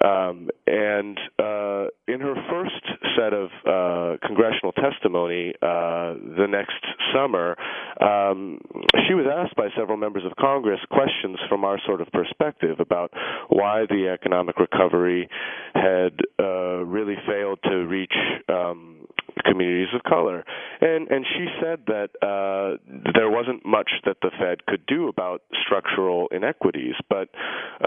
Um, 0.05 0.49
and 0.67 1.17
uh, 1.39 1.87
in 2.09 2.21
her 2.21 2.35
first 2.51 2.85
set 3.17 3.33
of 3.33 3.51
uh, 3.65 4.27
congressional 4.27 4.73
testimony 4.73 5.53
uh, 5.63 6.15
the 6.39 6.47
next 6.49 6.85
summer, 7.15 7.57
um, 8.01 8.59
she 9.07 9.15
was 9.15 9.27
asked 9.33 9.55
by 9.55 9.69
several 9.79 9.97
members 9.97 10.25
of 10.25 10.33
Congress 10.37 10.81
questions 10.91 11.39
from 11.49 11.65
our 11.65 11.79
sort 11.87 12.01
of 12.01 12.09
perspective 12.11 12.81
about 12.81 13.13
why 13.49 13.85
the 13.89 14.09
economic 14.13 14.59
recovery 14.59 15.29
had 15.75 16.19
uh, 16.41 16.85
really 16.85 17.17
failed 17.27 17.61
to 17.63 17.87
reach 17.87 18.15
um, 18.49 19.07
communities 19.45 19.93
of 19.95 20.03
color. 20.03 20.45
And 20.81 21.09
and 21.11 21.25
she 21.27 21.47
said 21.61 21.81
that 21.87 22.11
uh, 22.23 22.79
there 23.15 23.31
wasn't 23.31 23.65
much 23.65 23.91
that 24.05 24.17
the 24.23 24.31
Fed 24.39 24.67
could 24.67 24.85
do 24.87 25.09
about 25.09 25.43
structural 25.65 26.29
inequities, 26.33 26.95
but 27.09 27.29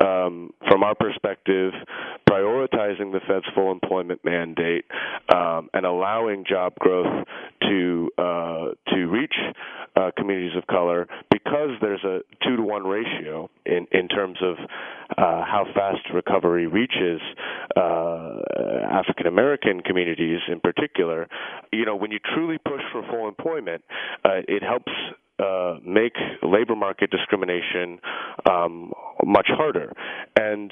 um, 0.03 0.53
from 0.69 0.83
our 0.83 0.95
perspective, 0.95 1.73
prioritizing 2.29 3.11
the 3.11 3.19
Fed's 3.27 3.45
full 3.53 3.71
employment 3.71 4.21
mandate 4.23 4.85
um, 5.33 5.69
and 5.73 5.85
allowing 5.85 6.45
job 6.47 6.73
growth 6.79 7.25
to 7.61 8.09
uh, 8.17 8.65
to 8.93 9.05
reach 9.07 9.35
uh, 9.95 10.11
communities 10.17 10.55
of 10.57 10.65
color 10.67 11.07
because 11.31 11.69
there's 11.81 12.03
a 12.03 12.19
two 12.43 12.55
to 12.57 12.61
one 12.61 12.83
ratio 12.83 13.49
in 13.65 13.87
in 13.91 14.07
terms 14.07 14.37
of 14.41 14.57
uh, 15.17 15.43
how 15.45 15.65
fast 15.73 16.01
recovery 16.13 16.67
reaches 16.67 17.21
uh, 17.75 18.39
African 18.91 19.27
American 19.27 19.81
communities 19.81 20.39
in 20.47 20.59
particular. 20.59 21.27
You 21.71 21.85
know, 21.85 21.95
when 21.95 22.11
you 22.11 22.19
truly 22.33 22.57
push 22.57 22.81
for 22.91 23.03
full 23.09 23.27
employment, 23.27 23.83
uh, 24.23 24.41
it 24.47 24.63
helps 24.63 24.91
uh, 25.39 25.75
make 25.85 26.13
labor 26.43 26.75
market 26.75 27.11
discrimination 27.11 27.99
um, 28.49 28.91
much 29.25 29.47
harder. 29.49 29.91
And 30.39 30.71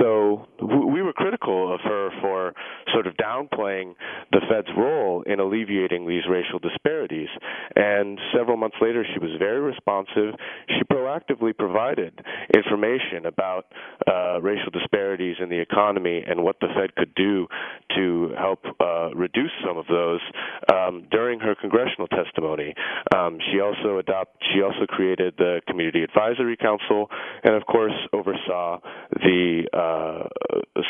so 0.00 0.46
we 0.60 1.02
were 1.02 1.12
critical 1.12 1.72
of 1.72 1.80
her 1.80 2.10
for 2.20 2.52
sort 2.92 3.06
of 3.06 3.14
downplaying 3.14 3.94
the 4.32 4.40
Fed's 4.50 4.68
role 4.76 5.22
in 5.22 5.38
alleviating 5.38 6.08
these 6.08 6.22
racial 6.28 6.58
disparities. 6.58 7.28
And 7.76 8.18
several 8.36 8.56
months 8.56 8.76
later, 8.80 9.04
she 9.12 9.20
was 9.20 9.30
very 9.38 9.60
responsive. 9.60 10.34
She 10.68 10.82
proactively 10.92 11.56
provided 11.56 12.18
information 12.54 13.26
about 13.26 13.66
uh, 14.10 14.40
racial 14.40 14.70
disparities 14.72 15.36
in 15.40 15.48
the 15.48 15.60
economy 15.60 16.24
and 16.26 16.42
what 16.42 16.56
the 16.60 16.68
Fed 16.74 16.96
could 16.96 17.14
do 17.14 17.46
to 17.94 18.32
help 18.36 18.64
uh, 18.80 19.10
reduce 19.14 19.52
some 19.64 19.78
of 19.78 19.86
those 19.86 20.20
um, 20.72 21.06
during 21.12 21.38
her 21.38 21.54
congressional 21.54 22.08
testimony. 22.08 22.74
Um, 23.14 23.38
she 23.52 23.60
also 23.60 23.98
adopt, 23.98 24.42
she 24.52 24.60
also 24.60 24.86
created 24.88 25.34
the 25.38 25.60
Community 25.68 26.02
Advisory 26.02 26.56
Council, 26.56 27.08
and 27.44 27.54
of 27.54 27.64
course 27.66 27.94
oversaw 28.12 28.80
the 29.12 29.67
uh, 29.72 30.24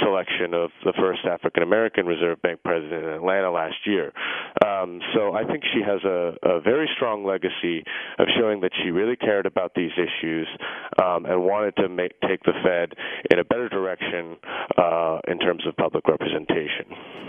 selection 0.03 0.55
of 0.55 0.71
the 0.85 0.93
first 0.99 1.21
African 1.25 1.63
American 1.63 2.07
Reserve 2.07 2.41
Bank 2.43 2.61
president 2.65 3.05
in 3.05 3.11
Atlanta 3.11 3.51
last 3.51 3.77
year. 3.87 4.13
Um, 4.65 5.01
so 5.15 5.33
I 5.35 5.45
think 5.45 5.63
she 5.73 5.81
has 5.87 6.03
a, 6.05 6.35
a, 6.43 6.61
very 6.61 6.89
strong 6.97 7.25
legacy 7.25 7.85
of 8.19 8.27
showing 8.39 8.61
that 8.61 8.71
she 8.83 8.91
really 8.91 9.17
cared 9.17 9.47
about 9.47 9.73
these 9.75 9.91
issues 9.93 10.49
um, 11.03 11.27
and 11.27 11.45
wanted 11.45 11.77
to 11.77 11.89
make, 11.89 12.13
take 12.23 12.43
the 12.43 12.53
Fed 12.63 12.93
in 13.31 13.39
a 13.39 13.45
better 13.45 13.69
direction 13.69 14.37
uh, 14.77 15.19
in 15.29 15.39
terms 15.39 15.67
of 15.67 15.77
public 15.77 16.07
representation. 16.09 16.87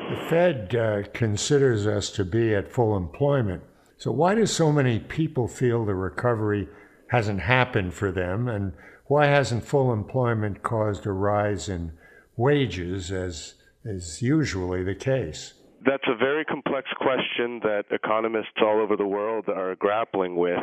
The 0.10 0.26
Fed 0.30 0.76
uh, 0.76 1.04
considers 1.14 1.86
us 1.88 2.10
to 2.12 2.26
be 2.26 2.54
at 2.56 2.72
full 2.72 2.98
employment. 2.98 3.64
So 3.98 4.12
why 4.12 4.36
do 4.36 4.46
so 4.46 4.72
many 4.72 5.00
people 5.00 5.48
feel 5.48 5.86
the 5.86 5.96
recovery 5.96 6.68
hasn't 7.10 7.42
happened 7.42 7.94
for 7.94 8.12
them 8.12 8.48
and 8.48 8.74
why 9.10 9.26
hasn't 9.26 9.64
full 9.66 9.92
employment 9.92 10.62
caused 10.62 11.08
a 11.08 11.12
rise 11.12 11.68
in 11.68 11.92
wages 12.38 13.12
as 13.12 13.56
is 13.84 14.22
usually 14.22 14.84
the 14.84 14.94
case? 14.94 15.56
That's 15.84 16.04
a 16.08 16.16
very 16.16 16.46
complex 16.46 16.88
question 16.96 17.60
that 17.64 17.86
economists 17.90 18.62
all 18.62 18.80
over 18.80 18.96
the 18.96 19.08
world 19.08 19.50
are 19.50 19.76
grappling 19.76 20.36
with. 20.36 20.60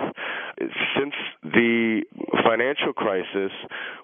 Since 0.58 1.14
the 1.42 2.02
financial 2.44 2.92
crisis, 2.92 3.52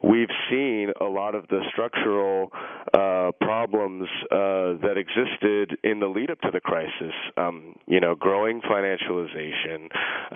we've 0.03 0.29
seen 0.51 0.93
a 1.01 1.05
lot 1.05 1.35
of 1.35 1.49
the 1.49 1.61
structural 1.73 2.51
uh, 2.93 3.33
problems 3.41 4.09
uh, 4.31 4.77
that 4.85 4.95
existed 4.97 5.79
in 5.83 6.01
the 6.01 6.07
lead 6.07 6.31
up 6.31 6.41
to 6.41 6.51
the 6.53 6.61
crisis. 6.61 7.15
Um, 7.37 7.75
you 7.87 8.01
know, 8.01 8.15
growing 8.15 8.61
financialization, 8.61 9.89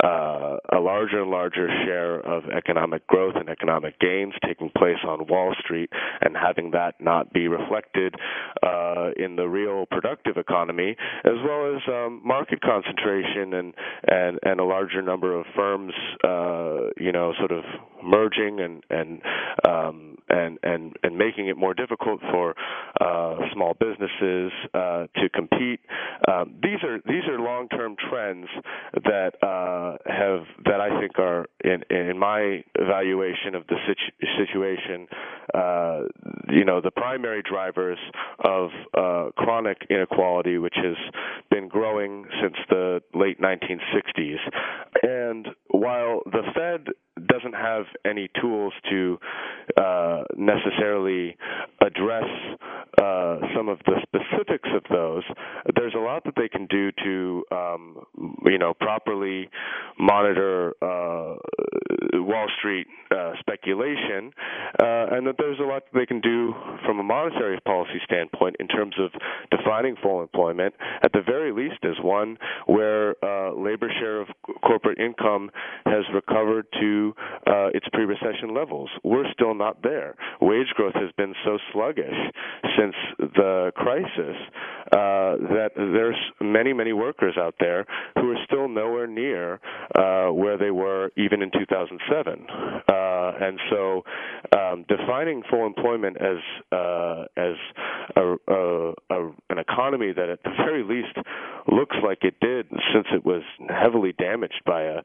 uh, 0.03 0.57
a 0.73 0.81
larger 0.81 1.23
and 1.23 1.31
larger 1.31 1.69
share 1.85 2.21
of 2.21 2.45
economic 2.51 3.07
growth 3.07 3.35
and 3.37 3.49
economic 3.49 3.99
gains 4.01 4.35
taking 4.45 4.71
place 4.77 4.99
on 5.07 5.27
Wall 5.27 5.55
Street, 5.63 5.91
and 6.23 6.37
having 6.37 6.71
that 6.71 6.95
not 7.01 7.33
be 7.33 7.49
reflected 7.49 8.15
uh, 8.63 9.11
in 9.17 9.37
the 9.37 9.47
real 9.47 9.87
productive 9.91 10.37
economy 10.37 10.97
as 11.25 11.35
well 11.45 11.75
as 11.75 11.83
um, 11.89 12.21
market 12.25 12.61
concentration 12.61 13.55
and, 13.55 13.75
and 14.09 14.39
and 14.43 14.61
a 14.61 14.65
larger 14.65 15.03
number 15.03 15.39
of 15.39 15.45
firms, 15.55 15.93
uh, 16.25 16.91
you 16.99 17.13
know, 17.13 17.33
sort 17.39 17.53
of 17.53 17.65
merging 18.03 18.61
and 18.61 18.83
and 18.91 19.21
um, 19.69 20.17
and 20.29 20.59
and 20.63 20.97
and 21.03 21.17
making 21.17 21.49
it 21.49 21.57
more 21.57 21.75
difficult 21.75 22.21
for 22.33 22.55
uh, 23.01 23.37
small 23.53 23.75
businesses 23.79 24.53
uh, 24.75 25.07
to 25.17 25.29
compete. 25.35 25.81
Um, 26.29 26.55
these 26.63 26.83
are 26.83 26.99
these 27.07 27.25
are 27.29 27.39
long-term 27.39 27.97
trends 28.09 28.47
that 28.95 29.33
uh, 29.43 29.97
have 30.07 30.45
that 30.65 30.81
I 30.81 31.01
think 31.01 31.19
are 31.19 31.47
in 31.65 31.83
in 31.91 32.19
my 32.19 32.63
evaluation 32.75 33.55
of 33.55 33.67
the 33.69 33.77
situ- 33.87 34.27
situation, 34.39 35.07
uh, 35.55 36.01
you 36.49 36.65
know, 36.65 36.81
the 36.81 36.91
primary 36.91 37.43
drivers 37.43 37.99
of 38.41 38.71
uh, 38.97 39.31
chronic 39.37 39.79
inequality, 39.91 40.59
which 40.59 40.77
has 40.77 40.97
been 41.51 41.69
growing 41.69 42.25
since 42.43 42.57
the 42.69 43.01
late 43.15 43.41
1960s. 43.41 44.37
And 45.03 45.26
Fed 46.57 46.87
doesn't 47.29 47.55
have 47.55 47.85
any 48.05 48.29
tools 48.41 48.73
to 48.91 49.19
uh, 49.77 50.23
necessarily 50.37 51.37
address 51.81 52.25
uh, 52.99 53.39
some 53.55 53.69
of 53.69 53.79
the 53.87 54.01
specifics 54.03 54.69
of 54.75 54.83
those. 54.91 55.23
There's 55.75 55.95
a 55.95 55.99
lot 55.99 56.25
that 56.25 56.35
they 56.37 56.49
can 56.49 56.67
do 56.67 56.91
to, 57.05 57.45
um, 57.53 58.07
you 58.45 58.59
know, 58.59 58.73
properly 58.75 59.49
monitor 59.99 60.75
uh, 60.83 61.37
Wall 62.15 62.47
Street 62.59 62.87
uh, 63.11 63.33
speculation, 63.41 64.33
uh, 64.81 65.13
and 65.13 65.27
that 65.27 65.37
there's 65.39 65.59
a 65.59 65.65
lot 65.65 65.83
that 65.93 65.99
they 65.99 66.07
can 66.07 66.21
do 66.21 66.55
from 66.85 66.99
a 66.99 67.03
monetary 67.03 67.59
policy 67.61 68.01
standpoint 68.05 68.57
in 68.61 68.69
terms 68.69 68.95
of 68.99 69.11
defining 69.51 69.97
full 70.03 70.23
employment. 70.23 70.75
At 71.03 71.13
the 71.13 71.23
very 71.25 71.53
least, 71.53 71.85
as 71.85 72.03
one 72.03 72.39
where 72.67 73.15
uh, 73.25 73.53
labor 73.53 73.91
share 74.01 74.21
of 74.21 74.29
corporate 74.63 74.99
income 74.99 75.51
has 75.85 76.05
recovered 76.15 76.67
to 76.81 77.15
its 77.75 77.87
pre-recession 77.93 78.55
levels. 78.55 78.89
We're 79.03 79.31
still 79.33 79.55
not 79.55 79.83
there. 79.83 80.15
Wage 80.41 80.69
growth 80.75 80.95
has 80.95 81.11
been 81.17 81.35
so 81.45 81.59
sluggish 81.73 82.15
since 82.79 82.86
the 83.19 83.73
crisis 83.77 84.37
uh, 84.93 85.37
that 85.53 85.71
there's 85.77 86.17
many, 86.41 86.73
many 86.73 86.93
workers 86.93 87.37
out 87.39 87.55
there 87.59 87.87
who 88.15 88.31
are 88.31 88.39
still 88.45 88.69
nowhere 88.69 89.07
near 89.07 89.61
uh, 89.95 90.29
where 90.29 90.57
they 90.57 90.71
were 90.71 91.11
even 91.17 91.43
in 91.43 91.51
2007. 91.51 92.47
Uh, 92.89 93.33
and 93.41 93.59
so, 93.71 94.03
um, 94.57 94.85
defining 94.89 95.43
full 95.51 95.67
employment 95.67 96.17
as 96.21 96.39
uh, 96.73 97.25
as 97.37 97.55
a, 98.17 98.35
a, 98.49 98.93
a, 99.11 99.46
economy 99.69 100.13
that, 100.13 100.29
at 100.29 100.43
the 100.43 100.51
very 100.57 100.83
least, 100.83 101.17
looks 101.71 101.97
like 102.05 102.19
it 102.23 102.35
did 102.41 102.67
since 102.95 103.07
it 103.13 103.25
was 103.25 103.43
heavily 103.69 104.13
damaged 104.13 104.63
by 104.65 104.83
a 104.83 105.03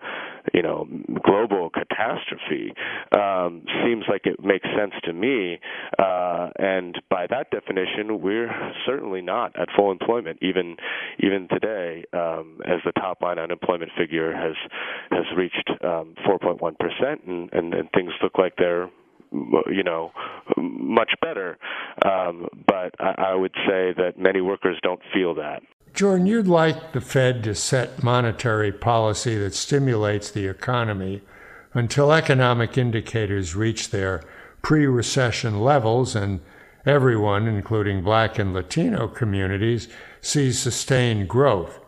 you 0.53 0.61
know 0.61 0.87
global 1.23 1.69
catastrophe 1.69 2.73
um, 3.11 3.63
seems 3.83 4.03
like 4.09 4.25
it 4.25 4.43
makes 4.43 4.67
sense 4.77 4.93
to 5.03 5.13
me. 5.13 5.59
Uh, 5.97 6.49
and 6.57 7.01
by 7.09 7.27
that 7.27 7.49
definition, 7.51 8.21
we're 8.21 8.51
certainly 8.85 9.21
not 9.21 9.57
at 9.59 9.67
full 9.75 9.91
employment 9.91 10.37
even 10.41 10.77
even 11.19 11.47
today, 11.49 12.03
um, 12.13 12.59
as 12.65 12.79
the 12.85 12.91
top 12.93 13.21
line 13.21 13.39
unemployment 13.39 13.91
figure 13.97 14.33
has 14.33 14.55
has 15.11 15.25
reached 15.35 15.69
um, 15.83 16.15
4.1 16.27 16.59
percent, 16.77 17.23
and, 17.25 17.49
and, 17.53 17.73
and 17.73 17.89
things 17.91 18.11
look 18.21 18.37
like 18.37 18.53
they're 18.57 18.89
you 19.31 19.83
know, 19.83 20.11
much 20.57 21.11
better. 21.21 21.57
Um, 22.05 22.47
but 22.67 22.95
I, 22.99 23.31
I 23.31 23.35
would 23.35 23.53
say 23.67 23.93
that 23.97 24.13
many 24.17 24.41
workers 24.41 24.77
don't 24.83 25.01
feel 25.13 25.33
that. 25.35 25.61
Jordan, 25.93 26.25
you'd 26.25 26.47
like 26.47 26.93
the 26.93 27.01
Fed 27.01 27.43
to 27.43 27.55
set 27.55 28.01
monetary 28.01 28.71
policy 28.71 29.37
that 29.37 29.53
stimulates 29.53 30.31
the 30.31 30.47
economy 30.47 31.21
until 31.73 32.11
economic 32.11 32.77
indicators 32.77 33.55
reach 33.55 33.89
their 33.89 34.23
pre 34.61 34.85
recession 34.85 35.59
levels 35.59 36.15
and 36.15 36.39
everyone, 36.85 37.47
including 37.47 38.03
black 38.03 38.39
and 38.39 38.53
Latino 38.53 39.07
communities, 39.07 39.87
sees 40.21 40.59
sustained 40.59 41.27
growth. 41.27 41.79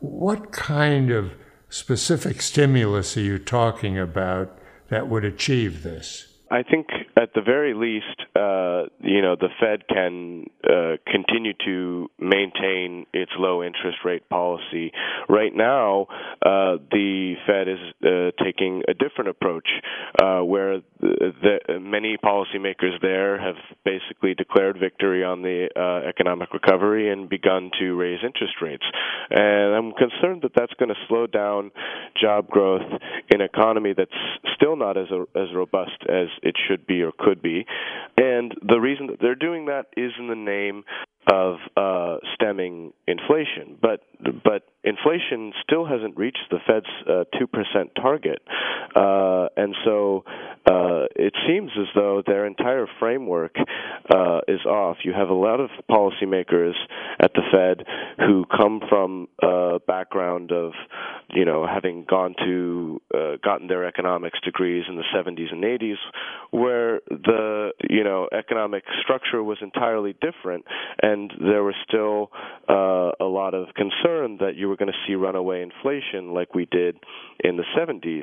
What 0.00 0.52
kind 0.52 1.10
of 1.10 1.32
specific 1.68 2.42
stimulus 2.42 3.16
are 3.16 3.22
you 3.22 3.38
talking 3.38 3.98
about 3.98 4.56
that 4.88 5.08
would 5.08 5.24
achieve 5.24 5.82
this? 5.82 6.35
I 6.50 6.62
think 6.62 6.86
at 7.16 7.34
the 7.34 7.42
very 7.42 7.74
least, 7.74 8.20
uh, 8.36 8.84
you 9.00 9.20
know, 9.20 9.34
the 9.34 9.48
Fed 9.60 9.88
can 9.88 10.44
uh, 10.64 10.96
continue 11.10 11.54
to 11.64 12.08
maintain 12.20 13.06
its 13.12 13.32
low 13.36 13.64
interest 13.64 13.98
rate 14.04 14.28
policy. 14.28 14.92
Right 15.28 15.54
now, 15.54 16.06
uh, 16.44 16.78
the 16.90 17.34
Fed 17.46 17.68
is 17.68 17.78
uh, 18.04 18.44
taking 18.44 18.82
a 18.88 18.94
different 18.94 19.30
approach, 19.30 19.68
uh, 20.22 20.40
where 20.40 20.82
the, 21.00 21.60
the, 21.66 21.80
many 21.80 22.16
policymakers 22.16 23.00
there 23.02 23.40
have 23.40 23.56
basically 23.84 24.34
declared 24.34 24.78
victory 24.78 25.24
on 25.24 25.42
the 25.42 25.68
uh, 25.74 26.08
economic 26.08 26.52
recovery 26.52 27.10
and 27.10 27.28
begun 27.28 27.70
to 27.80 27.96
raise 27.96 28.20
interest 28.24 28.54
rates. 28.62 28.84
And 29.30 29.74
I'm 29.74 29.92
concerned 29.92 30.42
that 30.42 30.52
that's 30.54 30.72
going 30.74 30.90
to 30.90 31.06
slow 31.08 31.26
down 31.26 31.72
job 32.20 32.48
growth 32.48 32.82
in 33.30 33.40
an 33.40 33.48
economy 33.52 33.94
that's 33.96 34.10
still 34.54 34.76
not 34.76 34.96
as 34.96 35.08
as 35.34 35.48
robust 35.54 35.98
as 36.08 36.28
it 36.42 36.54
should 36.68 36.86
be 36.86 37.02
or 37.02 37.12
could 37.18 37.42
be. 37.42 37.66
And 38.18 38.54
the 38.66 38.78
reason 38.78 39.08
that 39.08 39.18
they're 39.20 39.34
doing 39.34 39.66
that 39.66 39.86
is 39.96 40.12
in 40.18 40.28
the 40.28 40.34
name 40.34 40.84
of 41.32 41.56
uh, 41.76 42.18
stemming 42.34 42.92
inflation. 43.08 43.76
But 43.80 44.00
but 44.20 44.62
inflation 44.84 45.52
still 45.62 45.84
hasn't 45.84 46.16
reached 46.16 46.46
the 46.50 46.58
Fed's 46.66 46.86
uh, 47.08 47.24
two 47.38 47.46
percent 47.46 47.90
target, 47.96 48.42
uh, 48.96 49.48
and 49.56 49.74
so 49.84 50.24
uh, 50.66 51.04
it 51.14 51.34
seems 51.46 51.70
as 51.78 51.86
though 51.94 52.22
their 52.26 52.46
entire 52.46 52.86
framework 52.98 53.54
uh, 54.10 54.40
is 54.48 54.64
off. 54.66 54.96
You 55.04 55.12
have 55.12 55.28
a 55.28 55.34
lot 55.34 55.60
of 55.60 55.70
policymakers 55.90 56.72
at 57.20 57.32
the 57.34 57.42
Fed 57.52 57.86
who 58.18 58.44
come 58.46 58.80
from 58.88 59.28
a 59.42 59.78
background 59.86 60.50
of, 60.50 60.72
you 61.30 61.44
know, 61.44 61.66
having 61.66 62.04
gone 62.08 62.34
to 62.44 63.00
uh, 63.14 63.36
gotten 63.44 63.68
their 63.68 63.86
economics 63.86 64.38
degrees 64.44 64.84
in 64.88 64.96
the 64.96 65.04
70s 65.14 65.52
and 65.52 65.62
80s, 65.62 65.96
where 66.50 67.00
the 67.10 67.72
you 67.88 68.02
know 68.02 68.28
economic 68.36 68.84
structure 69.02 69.42
was 69.42 69.58
entirely 69.60 70.14
different, 70.14 70.64
and 71.02 71.32
there 71.40 71.62
was 71.62 71.74
still 71.86 72.30
uh, 72.68 73.12
a 73.20 73.28
lot 73.28 73.54
of 73.54 73.68
concern 73.74 74.38
that 74.40 74.56
you 74.56 74.68
were 74.68 74.76
going 74.76 74.90
to 74.90 74.98
see 75.06 75.14
runaway 75.14 75.62
inflation 75.62 76.32
like 76.32 76.54
we 76.54 76.66
did 76.66 76.96
in 77.44 77.56
the 77.56 77.64
70s. 77.76 78.22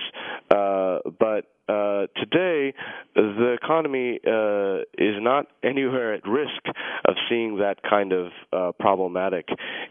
Uh, 0.64 1.00
but 1.20 1.46
uh, 1.70 2.08
today, 2.18 2.74
the 3.16 3.56
economy 3.62 4.20
uh, 4.28 4.80
is 4.98 5.16
not 5.22 5.48
anywhere 5.64 6.14
at 6.14 6.28
risk 6.28 6.62
of 7.08 7.16
seeing 7.30 7.58
that 7.58 7.78
kind 7.90 8.12
of 8.12 8.28
uh, 8.52 8.72
problematic 8.80 9.48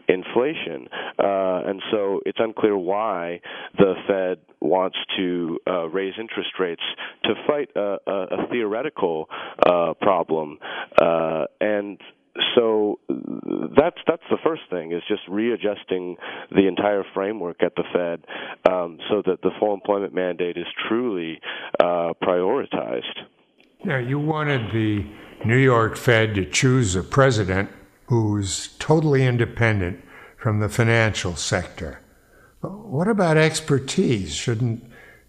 inflation, 0.07 0.87
uh, 1.17 1.63
and 1.65 1.81
so 1.91 2.21
it's 2.25 2.37
unclear 2.39 2.77
why 2.77 3.41
the 3.77 3.93
Fed 4.07 4.37
wants 4.61 4.97
to 5.17 5.59
uh, 5.67 5.87
raise 5.89 6.13
interest 6.19 6.51
rates 6.59 6.83
to 7.23 7.33
fight 7.47 7.69
a, 7.75 7.97
a, 8.05 8.11
a 8.11 8.47
theoretical 8.51 9.27
problem, 9.99 10.59
and 11.59 11.99
so 12.55 12.99
that's 13.77 13.97
that's 14.07 14.23
the 14.29 14.37
first 14.43 14.63
thing 14.69 14.91
is 14.91 15.01
just 15.07 15.21
readjusting 15.27 16.17
the 16.51 16.67
entire 16.67 17.03
framework 17.13 17.61
at 17.61 17.75
the 17.75 17.83
Fed 17.93 18.25
um, 18.71 18.97
so 19.09 19.21
that 19.25 19.41
the 19.41 19.51
full 19.59 19.73
employment 19.73 20.13
mandate 20.13 20.57
is 20.57 20.65
truly 20.87 21.39
uh, 21.79 22.13
prioritized. 22.23 23.19
Now, 23.85 23.97
you 23.97 24.17
wanted 24.17 24.71
the 24.73 25.05
New 25.45 25.57
York 25.57 25.97
Fed 25.97 26.35
to 26.35 26.45
choose 26.45 26.95
a 26.95 27.03
president 27.03 27.69
who's 28.07 28.69
totally 28.79 29.25
independent 29.25 30.03
from 30.37 30.59
the 30.59 30.69
financial 30.69 31.35
sector. 31.35 32.01
What 32.61 33.07
about 33.07 33.37
expertise? 33.37 34.33
Shouldn't 34.33 34.83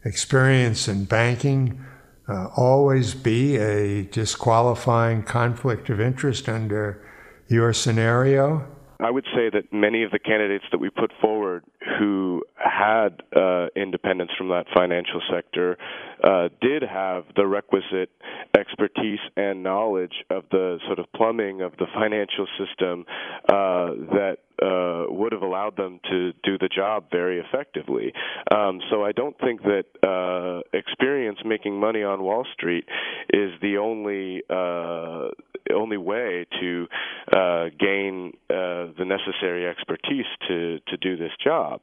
experience 0.05 0.87
in 0.87 1.05
banking 1.05 1.85
uh, 2.29 2.49
always 2.57 3.15
be 3.15 3.57
a 3.57 4.05
disqualifying 4.05 5.23
conflict 5.23 5.91
of 5.91 6.01
interest 6.01 6.49
under 6.49 7.03
your 7.49 7.73
scenario? 7.73 8.67
I 9.01 9.11
would 9.11 9.27
say 9.35 9.51
that 9.53 9.73
many 9.73 10.03
of 10.05 10.13
the 10.13 10.19
candidates 10.19 10.65
that 10.71 10.79
we 10.79 10.89
put 10.89 11.13
forward 11.21 11.65
who 11.99 12.43
had 12.57 13.23
uh, 13.37 13.67
independence 13.77 14.31
from 14.39 14.49
that 14.49 14.67
financial 14.75 15.21
sector 15.31 15.77
uh, 16.23 16.49
did 16.61 16.83
have 16.83 17.25
the 17.37 17.47
requisite 17.47 18.11
expertise 18.57 19.19
and 19.37 19.63
knowledge 19.63 20.25
of 20.31 20.45
the 20.51 20.79
sort 20.87 20.99
of 20.99 21.07
plumbing 21.15 21.61
of 21.61 21.73
the 21.77 21.87
financial 21.93 22.47
system 22.59 23.05
uh, 23.49 23.91
that 24.15 24.37
uh, 24.63 25.05
would 25.09 25.33
have 25.33 25.43
allowed 25.43 25.77
them 25.77 26.01
to 26.11 26.33
do 26.43 26.59
the 26.59 26.69
job 26.75 27.05
very 27.11 27.41
effectively. 27.41 28.13
Um, 28.55 28.81
so 28.91 29.05
I 29.05 29.13
don't 29.13 29.39
think 29.39 29.63
that 29.63 29.85
uh, 30.07 30.63
experience 30.77 31.39
making 31.45 31.79
money 31.79 32.03
on 32.03 32.23
Wall 32.23 32.47
Street 32.55 32.85
is 33.33 33.51
the 33.61 33.79
only 33.79 34.43
uh, 34.51 35.31
only 35.73 35.97
way 35.97 36.47
to 36.61 36.87
uh, 37.33 37.65
gain 37.79 38.33
uh, 38.51 38.93
the 38.99 39.05
necessary 39.05 39.67
expertise 39.67 40.27
to 40.49 40.79
to 40.89 40.97
do 40.99 41.17
this 41.17 41.33
job. 41.43 41.81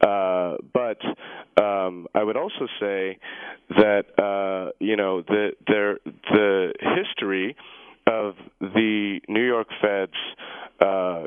Uh, 0.00 0.56
but 0.72 0.98
um, 1.62 2.06
I 2.14 2.22
would 2.22 2.36
also 2.36 2.66
say 2.80 3.18
that 3.70 4.04
uh, 4.18 4.72
you 4.78 4.96
know 4.96 5.22
the 5.22 5.50
the 5.60 6.72
history 6.96 7.56
of 8.06 8.34
the 8.60 9.20
New 9.28 9.46
York 9.46 9.68
Fed's 9.80 10.12
uh, 10.80 11.24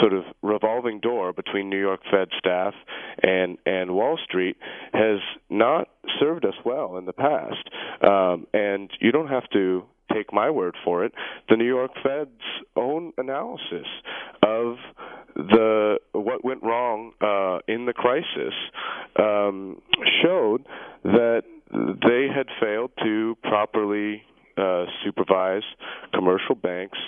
sort 0.00 0.12
of 0.12 0.24
revolving 0.42 1.00
door 1.00 1.32
between 1.32 1.68
New 1.68 1.80
York 1.80 2.00
Fed 2.10 2.28
staff 2.38 2.74
and 3.22 3.58
and 3.66 3.92
Wall 3.92 4.18
Street 4.24 4.56
has 4.92 5.20
not 5.50 5.88
served 6.20 6.44
us 6.44 6.54
well 6.64 6.96
in 6.96 7.04
the 7.04 7.12
past. 7.12 7.68
Um, 8.02 8.46
and 8.52 8.90
you 9.00 9.12
don't 9.12 9.28
have 9.28 9.48
to 9.52 9.84
take 10.12 10.32
my 10.32 10.50
word 10.50 10.74
for 10.84 11.04
it. 11.04 11.12
The 11.48 11.56
New 11.56 11.66
York 11.66 11.92
Fed's 12.02 12.30
own 12.76 13.12
analysis 13.18 13.86
of 14.42 14.76
the 15.36 15.98
what 16.12 16.44
went 16.44 16.62
wrong 16.62 17.12
uh, 17.20 17.58
in 17.72 17.86
the 17.86 17.92
crisis 17.92 18.54
um, 19.18 19.80
showed 20.22 20.64
that 21.04 21.42
they 21.70 22.26
had 22.34 22.46
failed 22.60 22.90
to 23.02 23.36
properly 23.42 24.22
uh, 24.58 24.84
supervise 25.04 25.62
commercial 26.12 26.54
banks 26.54 26.98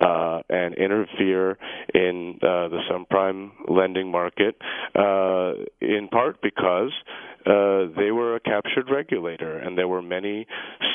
uh, 0.00 0.40
and 0.48 0.74
interfere 0.74 1.58
in 1.94 2.38
uh, 2.42 2.68
the 2.68 2.78
subprime 2.90 3.50
lending 3.68 4.10
market, 4.10 4.56
uh, 4.94 5.52
in 5.80 6.08
part 6.10 6.40
because 6.42 6.92
uh, 7.46 7.92
they 7.96 8.10
were 8.10 8.36
a 8.36 8.40
captured 8.40 8.90
regulator, 8.90 9.58
and 9.58 9.76
there 9.76 9.88
were 9.88 10.02
many 10.02 10.46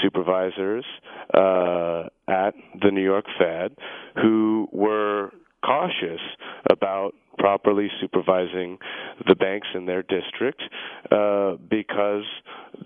supervisors 0.02 0.86
uh, 1.34 2.04
at 2.28 2.54
the 2.82 2.92
New 2.92 3.04
York 3.04 3.26
Fed 3.38 3.76
who 4.22 4.68
were 4.72 5.32
cautious 5.64 6.22
about 6.70 7.14
properly 7.38 7.88
supervising 8.02 8.78
the 9.28 9.36
banks 9.36 9.68
in 9.74 9.86
their 9.86 10.04
district 10.04 10.62
uh, 11.12 11.56
because 11.70 12.26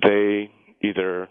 they 0.04 0.52
either 0.82 1.28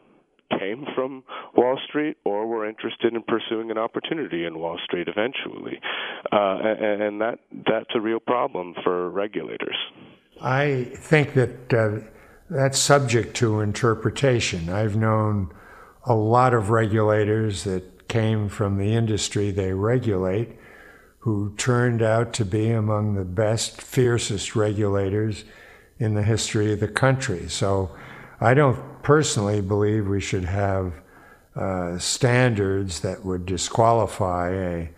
came 0.59 0.85
from 0.95 1.25
Wall 1.57 1.79
Street 1.88 2.17
or 2.25 2.47
were 2.47 2.69
interested 2.69 3.15
in 3.15 3.23
pursuing 3.23 3.71
an 3.71 3.79
opportunity 3.79 4.45
in 4.45 4.59
Wall 4.59 4.79
Street 4.85 5.09
eventually, 5.09 5.81
uh, 6.33 6.59
and, 6.62 7.21
that 7.21 7.38
that's 7.67 7.91
a 7.95 8.01
real 8.01 8.21
problem 8.21 8.75
for 8.83 9.11
regulators. 9.11 9.77
I 10.41 10.91
think 10.95 11.35
that 11.35 11.73
uh, 11.73 12.07
that's 12.51 12.79
subject 12.79 13.37
to 13.37 13.61
interpretation. 13.61 14.69
I've 14.69 14.97
known 14.97 15.53
a 16.05 16.15
lot 16.15 16.55
of 16.55 16.71
regulators 16.71 17.65
that 17.65 18.09
came 18.09 18.49
from 18.49 18.79
the 18.79 18.95
industry 18.95 19.51
they 19.51 19.73
regulate 19.73 20.59
who 21.21 21.55
turned 21.57 22.03
out 22.03 22.33
to 22.33 22.45
be 22.45 22.71
among 22.71 23.15
the 23.15 23.25
best, 23.25 23.81
fiercest 23.81 24.57
regulators 24.57 25.45
in 25.99 26.15
the 26.15 26.23
history 26.25 26.73
of 26.73 26.81
the 26.81 26.88
country. 26.88 27.49
So 27.49 27.95
I 28.41 28.55
don't 28.55 28.91
personally 29.03 29.61
believe 29.61 30.07
we 30.07 30.21
should 30.21 30.45
have 30.45 30.93
uh, 31.55 31.99
standards 31.99 33.01
that 33.01 33.25
would 33.25 33.45
disqualify 33.45 34.51
a 34.51 34.88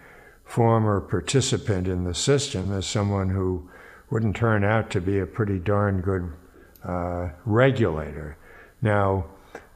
former 0.44 1.00
participant 1.00 1.88
in 1.88 2.04
the 2.04 2.14
system 2.14 2.72
as 2.72 2.86
someone 2.86 3.30
who 3.30 3.68
wouldn't 4.10 4.36
turn 4.36 4.62
out 4.62 4.90
to 4.90 5.00
be 5.00 5.18
a 5.18 5.26
pretty 5.26 5.58
darn 5.58 6.00
good 6.00 6.30
uh, 6.84 7.30
regulator. 7.44 8.36
Now, 8.82 9.26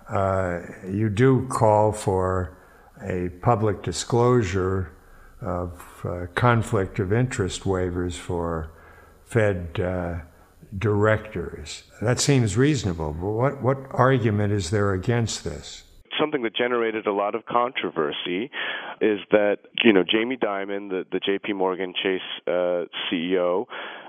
uh, 0.08 0.60
you 0.86 1.08
do 1.08 1.46
call 1.48 1.92
for 1.92 2.56
a 3.02 3.30
public 3.42 3.82
disclosure 3.82 4.92
of 5.40 5.82
uh, 6.04 6.26
conflict 6.34 6.98
of 6.98 7.12
interest 7.12 7.62
waivers 7.62 8.14
for 8.14 8.70
Fed 9.24 9.80
uh, 9.80 10.18
directors. 10.76 11.84
That 12.00 12.20
seems 12.20 12.56
reasonable, 12.56 13.12
but 13.12 13.30
what, 13.30 13.62
what 13.62 13.78
argument 13.90 14.52
is 14.52 14.70
there 14.70 14.92
against 14.92 15.44
this? 15.44 15.84
something 16.18 16.42
that 16.42 16.54
generated 16.54 17.06
a 17.06 17.12
lot 17.12 17.34
of 17.34 17.46
controversy 17.46 18.50
is 19.00 19.20
that 19.30 19.58
you 19.84 19.92
know 19.92 20.02
Jamie 20.02 20.36
Dimon, 20.36 20.90
the 20.90 21.06
the 21.10 21.20
J.P. 21.20 21.52
Morgan 21.52 21.94
Chase 21.94 22.20
uh, 22.46 22.84
CEO, 23.10 23.66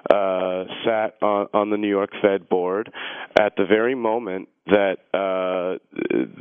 uh, 0.09 0.63
sat 0.85 1.15
on, 1.21 1.47
on 1.53 1.69
the 1.69 1.77
New 1.77 1.89
York 1.89 2.09
Fed 2.21 2.49
board 2.49 2.91
at 3.39 3.55
the 3.57 3.65
very 3.65 3.95
moment 3.95 4.49
that 4.69 4.97
uh, 5.13 5.77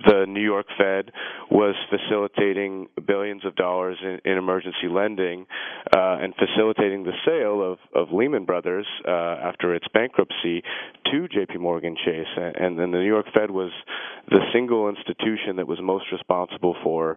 the 0.07 0.27
New 0.29 0.43
York 0.43 0.67
Fed 0.79 1.11
was 1.51 1.75
facilitating 1.89 2.89
billions 3.07 3.45
of 3.45 3.57
dollars 3.57 3.97
in, 4.03 4.21
in 4.31 4.39
emergency 4.39 4.89
lending 4.91 5.47
uh, 5.97 6.19
and 6.21 6.35
facilitating 6.35 7.05
the 7.05 7.13
sale 7.25 7.63
of, 7.63 7.79
of 7.95 8.13
Lehman 8.13 8.45
Brothers 8.45 8.87
uh, 9.07 9.11
after 9.11 9.75
its 9.75 9.87
bankruptcy 9.95 10.63
to 11.11 11.29
J.P. 11.29 11.59
Morgan 11.59 11.97
Chase, 12.05 12.27
and 12.37 12.79
then 12.79 12.91
the 12.91 12.99
New 12.99 13.07
York 13.07 13.27
Fed 13.35 13.51
was 13.51 13.73
the 14.29 14.41
single 14.53 14.89
institution 14.89 15.57
that 15.57 15.67
was 15.67 15.79
most 15.83 16.05
responsible 16.13 16.77
for 16.83 17.17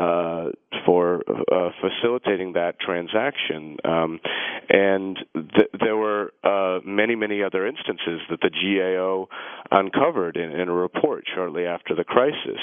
uh, 0.00 0.46
for 0.86 1.22
uh, 1.28 1.70
facilitating 1.80 2.52
that 2.52 2.78
transaction. 2.80 3.76
Um, 3.84 4.20
and 4.68 5.18
th- 5.34 5.70
there 5.80 5.91
were 5.96 6.32
uh, 6.44 6.80
many, 6.84 7.14
many 7.14 7.42
other 7.42 7.66
instances 7.66 8.20
that 8.30 8.40
the 8.40 8.50
GAO 8.50 9.28
uncovered 9.70 10.36
in, 10.36 10.50
in 10.50 10.68
a 10.68 10.74
report 10.74 11.24
shortly 11.34 11.66
after 11.66 11.94
the 11.94 12.04
crisis 12.04 12.60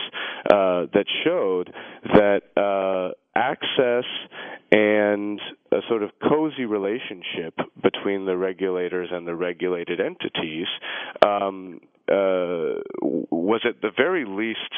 uh, 0.51 0.85
that 0.93 1.05
showed 1.23 1.73
that 2.13 2.41
uh, 2.57 3.13
access 3.35 4.05
and 4.71 5.39
a 5.71 5.79
sort 5.87 6.03
of 6.03 6.11
cozy 6.21 6.65
relationship 6.65 7.55
between 7.81 7.99
between 8.09 8.25
the 8.25 8.37
regulators 8.37 9.09
and 9.11 9.27
the 9.27 9.35
regulated 9.35 9.99
entities 9.99 10.67
um, 11.25 11.79
uh, 12.09 12.81
was 13.01 13.61
at 13.67 13.81
the 13.81 13.91
very 13.95 14.25
least 14.25 14.73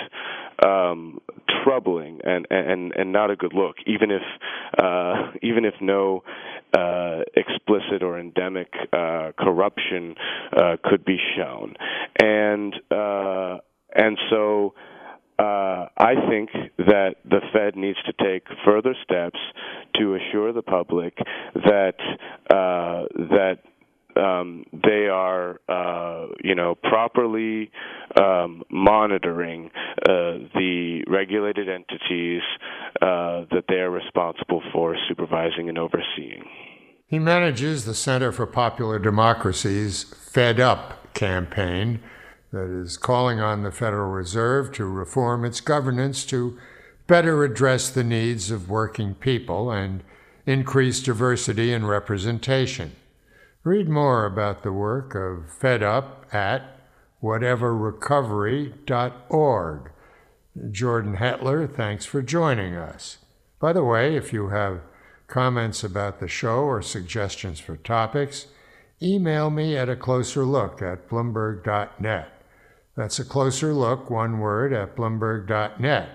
um, 0.66 1.20
troubling 1.64 2.20
and, 2.24 2.46
and 2.50 2.92
and 2.94 3.12
not 3.12 3.32
a 3.32 3.36
good 3.36 3.54
look, 3.54 3.76
even 3.88 4.12
if 4.12 4.22
uh, 4.78 5.32
even 5.42 5.66
if 5.66 5.74
no 5.80 6.24
uh, 6.74 7.22
explicit 7.36 8.04
or 8.04 8.20
endemic 8.20 8.72
uh, 8.94 9.32
corruption 9.38 10.16
uh, 10.56 10.78
could 10.84 11.06
be 11.06 11.18
shown, 11.36 11.74
and 12.22 12.74
uh, 12.92 13.58
and 13.96 14.18
so. 14.30 14.74
Uh, 15.40 15.88
I 15.98 16.14
think 16.30 16.52
that 16.78 17.16
the 17.26 17.40
Fed 17.52 17.76
needs 17.76 17.98
to 18.06 18.14
take 18.24 18.44
further 18.64 18.94
steps 19.04 19.40
to 19.96 20.14
assure 20.14 20.54
the 20.54 20.62
public 20.62 21.18
that 21.56 21.96
uh, 22.52 23.08
that 23.32 23.58
um, 24.16 24.66
they 24.72 25.08
are, 25.08 25.60
uh, 25.70 26.28
you 26.44 26.56
know, 26.56 26.76
properly 26.76 27.72
um, 28.20 28.64
monitoring 28.70 29.72
uh, 30.08 30.50
the 30.54 31.04
regulated 31.08 31.70
entities 31.70 32.42
uh, 33.02 33.46
that 33.52 33.64
they 33.68 33.76
are 33.76 33.90
responsible 33.92 34.62
for 34.74 34.96
supervising 35.08 35.70
and 35.70 35.78
overseeing. 35.78 36.44
He 37.12 37.19
manages 37.19 37.84
the 37.84 37.93
Center 37.93 38.32
for 38.32 38.47
Popular 38.47 38.97
Democracy's 38.97 40.04
Fed 40.04 40.62
Up 40.62 41.13
campaign 41.13 42.00
that 42.54 42.71
is 42.71 42.95
calling 42.95 43.41
on 43.41 43.63
the 43.63 43.71
Federal 43.71 44.10
Reserve 44.10 44.71
to 44.71 44.86
reform 44.86 45.43
its 45.43 45.60
governance 45.60 46.24
to 46.28 46.58
better 47.08 47.43
address 47.43 47.89
the 47.89 48.06
needs 48.06 48.50
of 48.50 48.69
working 48.69 49.13
people 49.13 49.69
and 49.69 50.06
increase 50.45 51.02
diversity 51.02 51.74
and 51.74 51.89
representation. 51.89 52.95
Read 53.65 53.89
more 53.89 54.26
about 54.26 54.63
the 54.63 54.71
work 54.71 55.13
of 55.13 55.52
Fed 55.52 55.84
Up 55.84 56.34
at 56.34 56.80
whateverrecovery.org. 57.21 59.91
Jordan 60.71 61.17
Haedtler, 61.17 61.76
thanks 61.76 62.06
for 62.06 62.21
joining 62.21 62.76
us. 62.76 63.17
By 63.60 63.74
the 63.74 63.84
way, 63.84 64.15
if 64.15 64.32
you 64.32 64.47
have 64.47 64.80
comments 65.32 65.84
about 65.84 66.20
the 66.20 66.28
show 66.28 66.60
or 66.60 66.82
suggestions 66.82 67.60
for 67.60 67.78
topics, 67.78 68.48
email 69.02 69.50
me 69.50 69.76
at 69.76 69.89
a 69.89 69.96
closer 69.96 70.46
look 70.46 70.82
at 70.82 71.10
bloomberg.net. 71.10 72.30
That's 72.96 73.17
a 73.17 73.26
closer 73.26 73.74
look, 73.74 74.10
one 74.10 74.39
word, 74.39 74.74
at 74.74 74.96
bloomberg.net. 74.96 76.10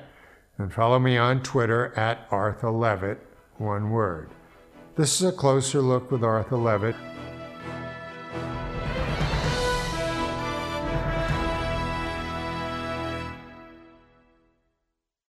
And 0.59 0.73
follow 0.73 0.99
me 0.99 1.17
on 1.17 1.43
Twitter 1.43 1.93
at 1.97 2.29
Arthur 2.31 2.71
Levitt, 2.71 3.19
one 3.57 3.91
word. 3.91 4.31
This 4.97 5.21
is 5.21 5.29
a 5.29 5.33
closer 5.33 5.81
look 5.81 6.11
with 6.11 6.23
Arthur 6.23 6.57
Levitt 6.57 6.97